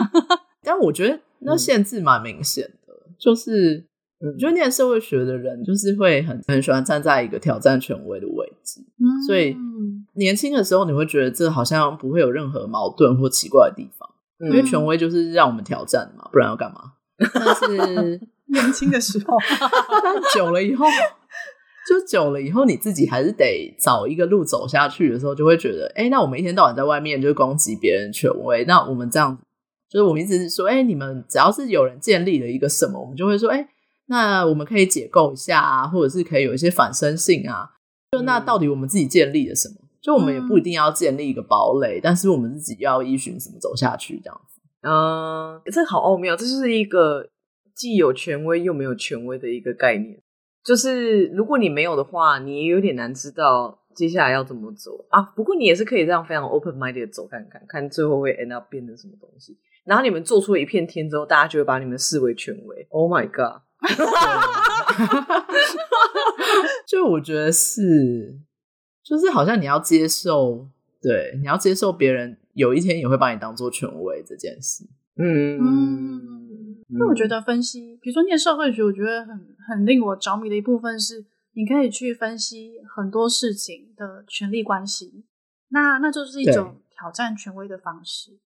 [0.63, 3.85] 但我觉得那限制蛮明显的，嗯、就是。
[4.19, 9.55] 嗯，就念社会学的人，就是会很很喜欢站在一个挑战权威的位置，嗯，所以
[10.13, 14.09] 年轻的时候你会觉得这好像不会有任何矛盾或奇怪的地方，
[14.39, 16.93] 嗯，因为权威就是让我们挑战嘛，不然要干嘛？
[17.33, 19.37] 但是 年轻的时候，
[20.03, 20.85] 但久了以后，
[21.87, 29.43] 就久了以后，你自己还是得找一个路走下去的时候，就会觉得，哎，那我们一天到晚在外面就攻击别人权威，那我们这样子，
[29.89, 33.67] 就是我们一直是说，哎，你们只要是有人建立了一个什么，我们就会说，哎，
[34.07, 37.69] 那我们可以解构一下啊，或者是可以有一些反身性啊。
[38.11, 39.75] 就那到底我们自己建立了什么？
[40.01, 44.61] 就我们也不一定要建立一个堡垒，但是我们自己要依循什么走下去，这样子。
[44.81, 47.27] 嗯，这好奥妙，这就是一个
[47.75, 50.17] 既有权威又没有权威的一个概念。
[50.63, 55.21] 就是如果你没有的话，你也有点难知道接下来要怎么走啊。
[55.35, 59.57] 不过你也是可以这样非常 open minded 的走看看，看最后会 end up 变成什么东西。
[59.83, 62.87] 然后你们做出了一片天之后，大家就会把你们视为权威。
[62.89, 63.61] Oh my god！
[66.87, 68.39] 就我觉得是，
[69.03, 70.67] 就是好像你要接受，
[71.01, 74.85] 对，你要接受别人有一天也会把你当做权威这件事。
[75.17, 76.37] 嗯嗯。
[76.89, 85.25] 那、嗯、我觉得分析，比如说念社会学，我觉得很很令我着迷的一部分是，你可以去分析很多事情的权力关系，
[85.67, 88.39] 那那就是一种挑战权威的方式。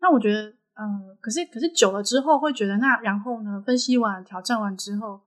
[0.00, 5.20] 那我觉得，嗯、可是可是久了之后，会觉得那然后呢，分析完、挑战完之后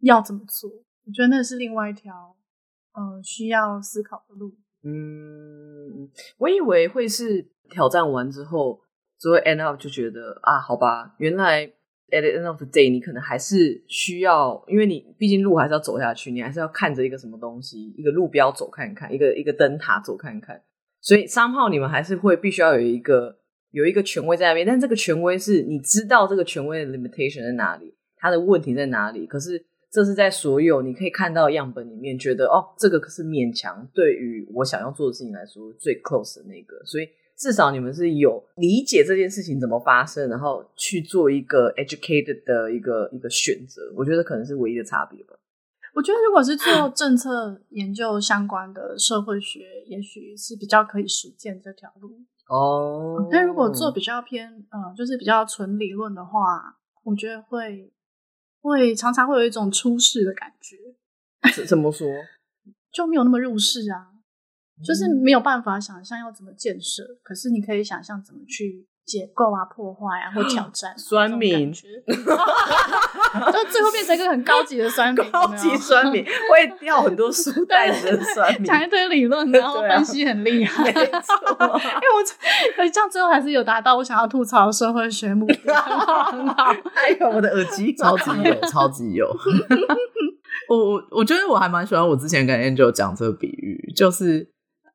[0.00, 0.70] 要怎么做？
[0.70, 2.36] 我觉得那是另外一条，
[2.92, 4.54] 呃，需要思考的路。
[4.82, 8.80] 嗯，我以为会是挑战完之后，
[9.18, 11.72] 就会 end up 就觉得啊，好吧，原来。
[12.12, 20.60] At the end of the day，你可能还是需要，因为你毕竟路还是要走下去，你还是要看着一个什么东西，一个路标走看看，一个一个灯塔走看看。
[21.00, 23.38] 所以三号你们还是会必须要有一个
[23.70, 29.26] 有一个权威在那边，但这个权威是你知道这个权威的 limitation 在哪里，它的问题在哪里。
[29.26, 37.08] 可是，这是在所有你可以看到的样本里面，觉得哦，这个可是勉强对于我想要做的事情来说最 close 的那个，所以。
[37.40, 45.34] 至少你们是有理解这件事情怎么发生，然后去做一个 educated 的一个一个选择，我觉得可能是唯一的差别吧。
[45.94, 52.10] 我觉得如果是做政策研究相关的社会学，也许是比较可以实践这条路
[52.50, 53.26] 哦。
[53.30, 57.92] 但如果做比较偏，嗯，就是比较纯理论的话，我觉得会
[58.60, 60.76] 会常常会有一种出世的感觉。
[61.66, 62.06] 怎么说？
[62.92, 64.08] 就没有那么入世啊。
[64.82, 70.96] 就是没有办法想象要怎么建设，可是你可以想象怎么去解构啊、破坏啊 或挑战。
[70.96, 71.82] 酸民，就
[73.70, 80.88] 最后变成一个很高级的酸民，高级酸民会掉很多书袋的酸民，讲一堆理论，然后分析很厉害。
[80.90, 82.22] 因为我
[82.76, 86.72] 这样最后还是有达到我想要吐槽社会学目的，很好，很好。
[86.94, 89.26] 哎呦，我的耳机 超级有，超级有。
[90.68, 94.50] 我我我觉得我还蛮喜欢我之前跟 Angel 讲这个比喻，就是。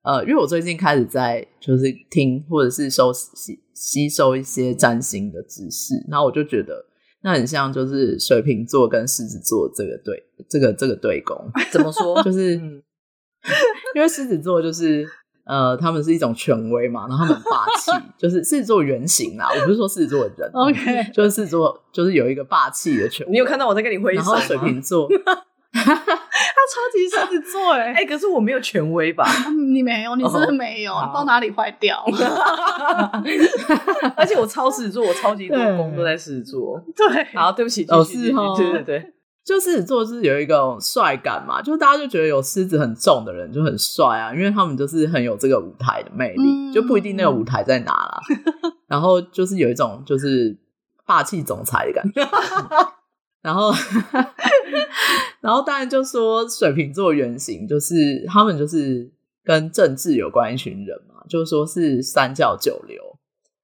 [0.06, 6.84] 呃，因为我最近开始在就是听或者是收吸吸收一些占星的知识，然后我就觉得
[7.21, 11.38] 那很像就是水瓶座跟狮子座这个对这个这个对攻，
[11.71, 12.23] 怎么说？
[12.23, 12.55] 就是
[13.93, 15.05] 因为狮子座就是
[15.45, 23.32] 呃，他们是一种权威嘛，然后他们很霸气， 就是狮子座原型啦，我不是说狮子座的人，OK，就是狮子座就是有一个霸气的权威。
[23.34, 24.32] 你有看到我在跟你挥手吗？
[24.34, 25.07] 然后水瓶座。
[26.56, 29.26] 他超级狮子座哎 哎，可是我没有权威吧？
[29.74, 32.01] 你没有，你真的没有，不知道哪里坏掉。
[34.16, 36.82] 而且我超狮子座，我超级多工都在狮子座。
[36.95, 48.22] 对，好，对不起，哦是哦，对对对，就狮子座是有一个帅感嘛，就大家就觉得有狮子很重的人就很帅啊，因为他们就是很有这个舞台的魅力，就不一定那个舞台在哪啦。
[48.88, 50.58] 然后就是有一种就是
[51.06, 52.26] 霸气总裁的感觉。
[53.46, 53.72] 然后，
[55.39, 59.08] 然后当然就说水瓶座原型就是他们就是
[59.43, 63.00] 跟政治有关一群人嘛，就说是三教九流，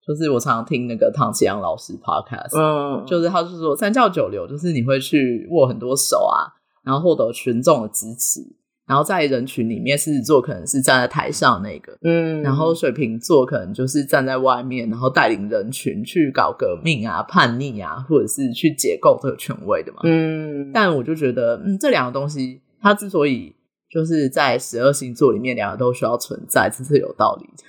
[0.06, 6.54] 就是我常常听那个唐启阳老师 podcast，嗯，就是他是说三教九流，就是你会去握很多手啊，
[6.84, 8.42] 然后获得群众的支持。
[8.88, 20.72] 然后在人群里面，狮子座可能是站在台上那个，嗯，然后水瓶座可能就是站在外面，然后带领人群去搞革命啊、叛逆啊，或者是去解构这个权威的嘛，嗯。
[20.74, 23.56] 但我就觉得，嗯，这两个东西，它之所以
[23.92, 27.64] 就是在十二星座里面，两个都需要存在，这是有道理的。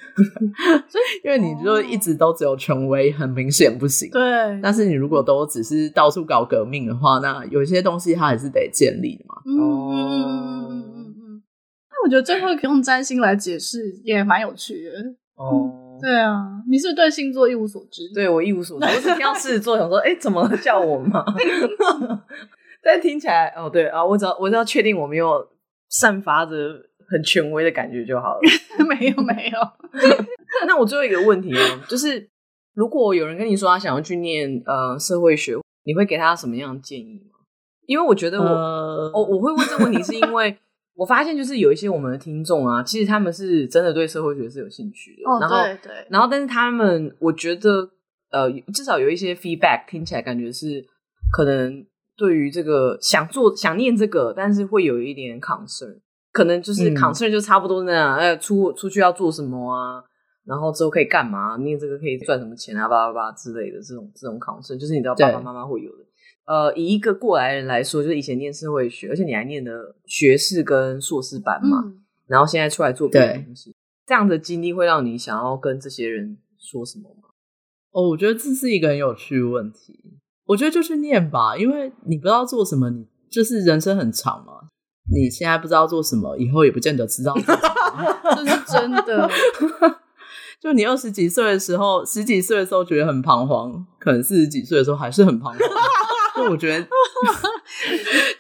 [0.89, 4.09] 所以，因为你就一直都只有权威，很明显不行。
[4.11, 4.21] 对。
[4.63, 9.35] 但是你如果都只是到处搞革命的话，那有些东西它还是得建立的嘛。
[9.47, 11.13] 嗯，
[11.91, 12.05] 那。
[12.05, 14.91] 我觉得最后用占星来解释也蛮有趣的
[15.37, 15.99] 哦、嗯。
[16.01, 18.03] 对啊，你是不是对星座一无所知？
[18.13, 21.25] 对，我一无所知，我只听到狮子座，想说，哎、欸，怎么叫我嘛？
[22.85, 25.47] 但听起来，哦，对啊，我只要我只要确定我没有
[25.93, 28.41] 散发着很权威的感觉就好了。
[28.85, 29.59] 没有，没有。
[30.67, 32.29] 那我最后一个问题哦，就是
[32.75, 37.39] 如果有人跟你说他想要去念呃社会学，你会给他什么样的建议吗？
[37.87, 40.59] 因为我觉得我，我、呃、我会问这个问题，是因为。
[40.95, 45.23] 我发现就是有一些我们的听众啊，其实他们是真的对社会学是有兴趣的。
[45.25, 46.07] 哦，然后对对。
[46.11, 47.91] 然后，但是他们，我觉得，
[48.31, 50.87] 呃，至少有一些 feedback，听起来感觉是
[51.33, 51.83] 可能
[52.23, 55.99] 对于这个想做、想念这个，但是会有一点 concern，
[56.31, 60.05] 可能就是 concern 就差不多那样，呃、嗯，出出去要做什么啊？
[60.45, 61.57] 然后之后可以干嘛？
[61.57, 62.87] 念这个可以赚什么钱啊？
[62.87, 66.05] 叭叭叭之类的这种这种 concern，就是你知道爸爸妈妈会有的。
[66.47, 73.75] 呃，以一个过来人来说，就是以前念社会学，而且你还念的学士跟硕士班嘛，嗯、然后现在出来做别的东西，
[74.07, 77.31] 这样的经历会让你想要跟这些人说什么吗？
[77.91, 80.21] 哦，我觉得这是一个很有趣的问题。
[80.47, 84.53] 我觉得就去念吧，因为你不知道做什么，你就是人生很长嘛。
[85.13, 88.35] 你现在不知道做什么，以后也不见得知道做什么。
[88.37, 89.31] 这是真的。
[90.63, 95.59] 就你二十几岁的时候，十几岁的时候觉得很彷徨，可能四十几岁的时候还是很彷徨。
[96.37, 96.87] 就我觉得，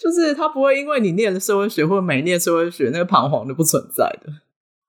[0.01, 4.33] 就是他不会因为你念了社会学或者没念社会学，那个彷徨就不存在的。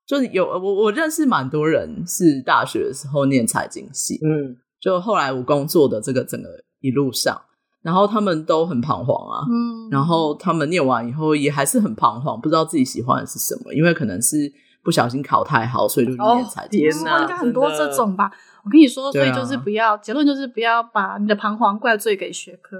[0.05, 6.49] 就是有我，我认识蛮多人是大学的时候念财经系，嗯，就后来我工作的这个整个
[6.83, 7.41] 一路上，
[7.81, 14.51] 然后他们都很彷徨啊，嗯，然后他们念完以后也还是很彷徨，不知道自己喜欢的是什么，因为可能是
[14.83, 18.29] 不小心考太好，所以就念财经天哪，应该很多这种吧。
[18.65, 22.77] 我跟你说，所以就是不要，结论就是不要把你的彷徨怪罪给学科，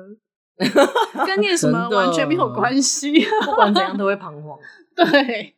[1.25, 3.11] 跟念什么完全没有关系。
[3.45, 4.57] 不管怎样都会彷徨。
[4.95, 5.55] 对，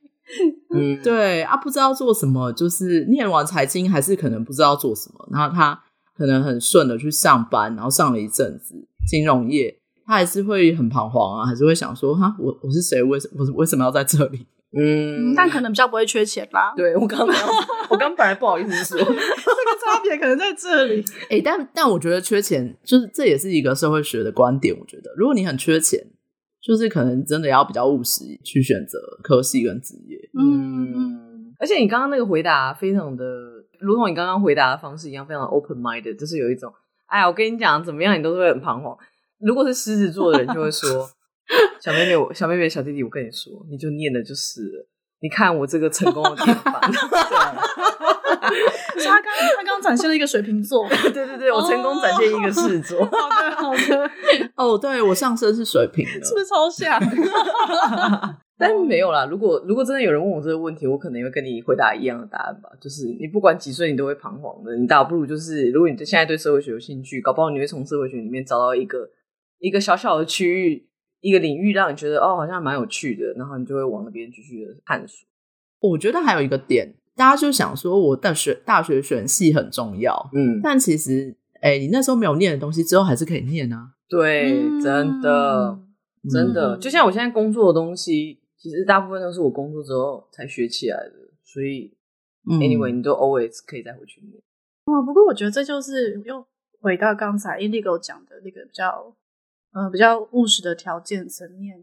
[0.74, 5.28] 嗯，对啊，不知道做什么，就是念完财经还是可能不知道做什么。
[5.32, 5.80] 然后他
[6.18, 8.76] 可能很顺的去上班，然后上了一阵子
[9.08, 13.02] 金融业，他还是会很彷徨啊，还是会想说，哈，我我是谁？
[13.04, 14.46] 为什我为什么要在这里？
[14.78, 16.74] 嗯，但可能比较不会缺钱吧。
[16.76, 17.38] 对，我刚刚
[17.90, 21.02] 我刚本来不好意思说， 这个差别可能在这里。
[21.24, 24.78] 哎、欸，但但我觉得缺钱，就是这也是一个社会学的观点。
[24.78, 26.06] 我觉得，如果你很缺钱，
[26.62, 30.18] 就是可能真的要比较务实去选择科系跟职业。
[30.38, 33.24] 嗯，嗯，而且你刚刚那个回答非常的，
[33.86, 36.74] 如同你刚刚回答的方式一样，非常 open minded，就是有一种，
[37.06, 38.98] 哎呀，我跟你讲，怎么样，你都是会很彷徨。
[39.40, 41.08] 如果是狮子座的人，就会说。
[41.80, 44.88] 小妹妹，我小妹妹，小弟弟，我跟你说，你就念的就是了。
[45.22, 46.74] 你看我这个成功的典范。
[49.06, 53.06] 他刚他刚展现了一个水瓶座， 对对对，我成功展现一个狮子座。
[53.06, 54.10] 好的好的，
[54.56, 57.00] 哦，对我上身是水瓶的，是不是超像？
[58.58, 59.26] 但没有啦。
[59.26, 62.70] 如果如果真的有人问我这个问题，我可能会跟你回答一样的答案吧。
[62.80, 64.76] 就是你不管几岁，你都会彷徨的。
[64.76, 69.10] 你倒不如就是，如果你现在对社会学有兴趣，搞不好你会从社会学里面找到一个
[69.60, 70.88] 一个小小的区域。
[71.22, 75.28] 一个领域让你觉得哦，好像蛮有趣的，然后你就会往那边继续的探索。
[75.80, 83.88] 我觉得还有一个点，大家就想说，我大学大学选系很重要，嗯，但其实，哎、欸，你那时候没有念的东西，之后还是可以念啊。
[84.08, 85.70] 对，真的，
[86.24, 91.96] 嗯、真的，就像我现在工作的东西，其实大部分都是我工作之后才学起来的，所以、
[92.50, 94.42] 嗯、，anyway，你都 always 可以再回去念。
[94.86, 96.46] 哦，不过我觉得这就是又
[96.80, 99.16] 回到刚才 Indigo 讲的那个比较。
[99.78, 101.78] 嗯，比较务实的条件层面，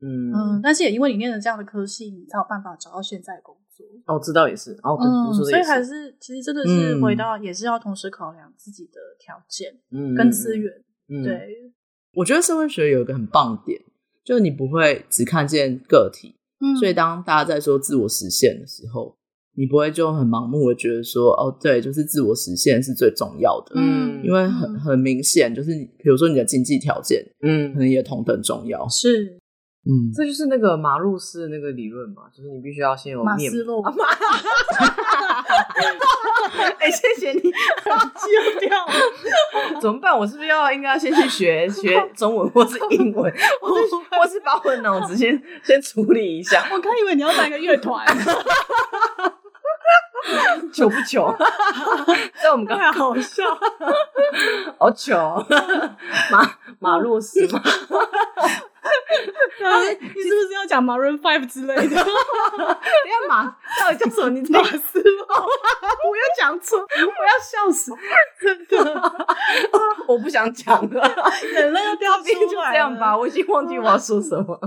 [0.00, 3.84] 嗯嗯，但是也因为你念了这样的科系，你才有办法找到现在工作。
[4.06, 10.72] 哦，知道也是，哦，对，嗯，所以还是其实真的是回到，也是要同时考量自己的条件，嗯，跟资源。
[11.08, 11.72] 嗯，对，
[12.12, 13.82] 我觉得社会学有一个很棒的点，
[14.24, 19.16] 就你不会只看见个体，嗯，所以当大家在说自我实现的时候。
[19.54, 29.38] 你不会就很盲目的觉得说，哦，对，就是自我实现是最重要的，嗯，因为很很明显，就是你比如说你的经济条件，嗯，可能也同等重要，是，
[29.84, 33.82] 嗯，这就是那个马路斯的那个理论嘛，就是你必须要先有马斯洛，
[36.78, 37.50] 哎、欸，谢谢你， 丢
[38.60, 38.92] 掉了，
[39.80, 40.16] 怎么办？
[40.16, 46.64] 我是不是要应该要先去学 学中文或是英文，或是或是把我的脑子先先处理一下？
[46.72, 48.06] 我刚以为你要当一个乐团。
[50.72, 51.36] 糗不糗？
[52.40, 53.42] 在我们刚才好笑，
[54.78, 55.44] 好糗，
[56.30, 57.60] 马马洛斯吗？
[59.70, 61.82] 欸、你是不是要讲 Maroon Five 之类的？
[61.86, 63.44] 你要马
[63.80, 64.30] 到底叫什么？
[64.30, 65.26] 你马斯洛？
[66.08, 67.92] 我要讲错，我要笑死！
[68.40, 69.02] 真的，
[70.08, 71.00] 我不想讲了，
[71.54, 72.72] 眼泪要掉出来。
[72.72, 74.58] 就这样吧，我已经忘记我要说什么。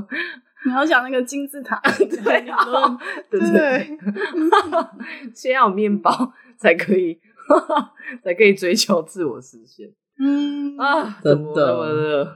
[0.66, 1.80] 你要讲那个金字塔，
[2.24, 2.98] 对啊，
[3.30, 4.00] 对对对，
[5.36, 7.20] 先要有面包才可以，
[8.24, 9.88] 才可以追求自我实现。
[10.20, 12.36] 嗯啊，真的，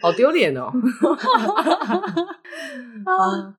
[0.00, 0.70] 好丢脸哦！
[3.04, 3.54] 啊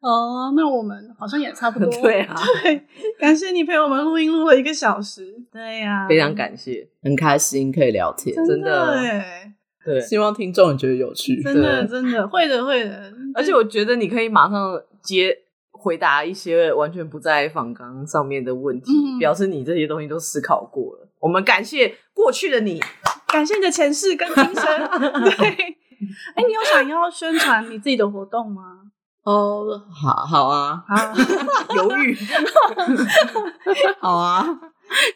[0.00, 1.88] 哦，那我们好像也差不多。
[2.00, 2.82] 对啊，对，
[3.18, 5.34] 感谢你陪我们录音录了一个小时。
[5.52, 8.98] 对呀，非常感谢，很开心可以聊天，真的。
[9.84, 11.42] 对，希望听众也觉得有趣。
[11.42, 13.12] 真的，真的会的，会的。
[13.34, 15.36] 而且我觉得你可以马上接
[15.70, 21.08] 回答一些完全不在访纲上面的问题，嗯，表示你这些东西都思考过了。
[21.18, 22.80] 我们感谢过去的你，
[23.28, 24.64] 感谢你的前世跟今生。
[25.38, 25.48] 对，
[26.34, 28.78] 哎，你有想要宣传你自己的活动吗？
[29.22, 30.82] 哦，好好啊，
[31.76, 32.16] 犹豫，
[34.00, 34.46] 好啊，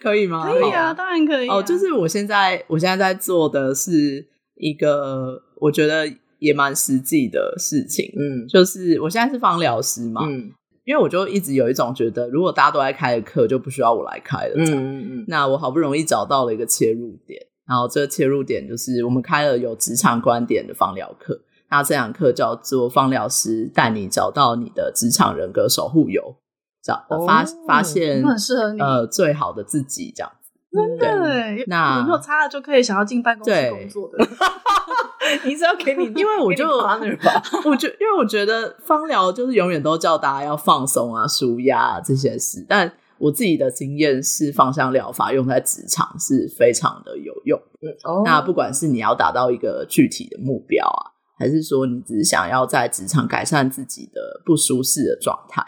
[0.01, 0.47] 可以吗？
[0.51, 1.57] 可以啊，当然可以啊。
[1.57, 4.27] 哦，就是我现在，我现在在做的是
[4.57, 6.07] 一个我觉得
[6.39, 10.53] 也蛮实际的事情，嗯，就是我现在是芳疗师嘛，嗯，
[10.85, 15.25] 因为我就一直有一种觉得，如果大家都在开的课，就不需要我来开了，嗯嗯嗯。
[15.29, 21.41] 那我好不容易找到了一个切入点，然后这个切入点就是我们开了有职场观点的放疗课。
[21.71, 26.37] 那这堂课叫做“放疗师带你找到你的职场人格守护油”，
[26.85, 30.53] 找发、哦、发现很适合你呃最好的自己这样子。
[30.71, 34.25] 真的，那有没有差了就可以想要进办公室工作的？
[35.45, 36.67] 你是要给你，因为我就
[37.65, 47.61] 我觉，因为我觉得芳疗就是永远都叫大家要放松啊、舒压啊这些事，但我自己的经验是，芳香疗法用在职场是非常的有用。
[47.81, 51.13] 嗯哦，那不管是你要达到一个具体的目标啊。
[51.37, 55.61] 还是说你只是想要在职场改善自己的不舒适的状态？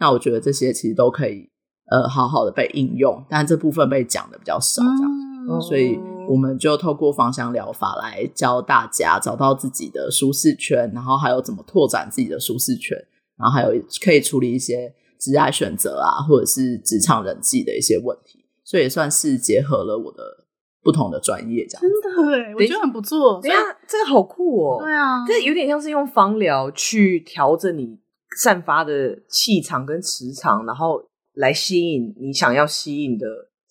[0.00, 1.48] 那我觉得这些其实都可以
[1.92, 5.10] 呃好好的被应用，但这部分被讲的比较少，这样，
[5.48, 5.96] 嗯，所以
[6.28, 12.96] 我们就透过芳香疗法来教大家找到自己的舒适圈，然后还有怎么拓展自己的舒适圈，
[13.38, 13.70] 然后还有
[14.04, 20.42] 可以处理一些职业选择啊，或者是职场人际的一些问题，所以也算是结合了我的。
[20.84, 23.40] 不同的专业，这样真的哎，我觉得很不错。
[23.40, 23.56] 对啊，
[23.86, 24.82] 这个好酷哦！
[24.82, 27.96] 对啊，这有点像是用芳疗去调整你
[28.36, 31.00] 散发的气场跟磁场，然后
[31.34, 33.28] 来吸引你想要吸引的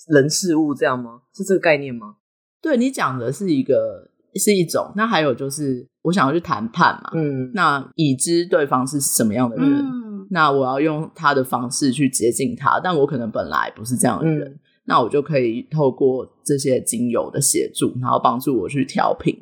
[0.07, 1.23] 人事物，这样吗？
[1.35, 2.15] 是这个概念吗？
[2.61, 14.47] 对，你讲的是一个是一种，那还有就是我想要去谈判嘛，嗯，那已知对方是什么样的人，嗯，那我要用他的方式去接近他，但我可能本来不是这样的人。
[14.47, 19.33] 嗯那我就可以透过这些精油的协助，然后帮助我去调频，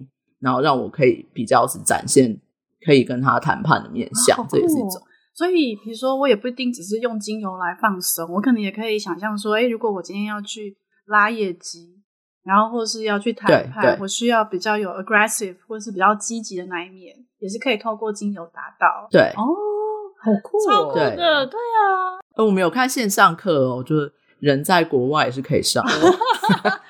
[0.41, 2.39] 然后让我可以比较是展现
[2.85, 5.01] 可以跟他谈判的面相，啊哦、这也是一种。
[5.33, 11.98] 所以，比如说，我也不一定只是用精油来放松，我可能也可以想象说，哎，如果我今天要去拉业绩，
[12.49, 19.07] 然后或是要去谈判，我需要比较有 aggressive 或是比较积极的那一面，也是可以透过精油达到。
[19.11, 19.45] 对，哦，
[20.23, 22.17] 好酷哦，超酷的，对，对啊。
[22.35, 24.11] 呃，我们有看线上课哦，就是。
[24.39, 25.91] 人在国外也是可以上的，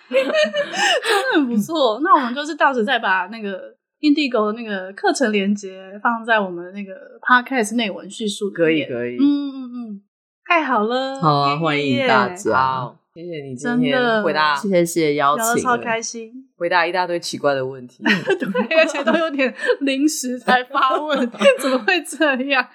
[0.07, 1.99] 真的很不错。
[2.05, 6.93] 那我们就是到时再把那个 Indigo 的那个课程连接放在我们那个
[7.27, 8.51] Podcast 内文叙述。
[8.51, 9.15] 可以，可以。
[9.15, 10.01] 嗯嗯嗯，
[10.45, 11.19] 太好了。
[11.19, 12.93] 好啊，欢迎大家。
[13.19, 18.01] 好，谢谢你今天回答，谢谢谢谢邀请，超开心，回答一大堆奇怪的问题。
[18.39, 22.65] 对，而且都有点临时才发问， 怎么会这样？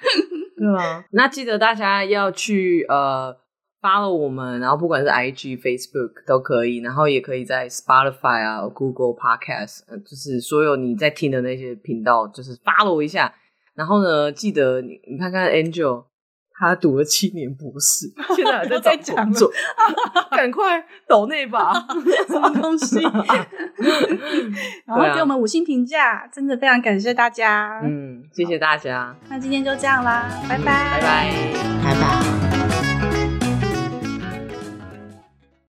[0.57, 3.37] 对啊， 那记得大家要去呃。
[3.85, 13.35] follow 我们，然后不管是 IG、Facebook 都可以，然后也可以在 Spotify 啊、Google Podcast，就是所有你在听的那些频道，就是 follow 一下。
[13.75, 16.03] 然后呢，记得你你看看 Angel，
[16.59, 19.51] 他读了七年博士， 现在还在找 工作，
[20.31, 21.73] 赶快抖那吧，
[22.29, 23.01] 什么东西？
[24.87, 27.81] 然后给我们五星评价，真的非常感谢大家。
[27.85, 29.15] 嗯，谢谢大家。
[29.29, 31.33] 那今天就这样啦，拜拜，拜拜，
[31.85, 32.44] 拜拜。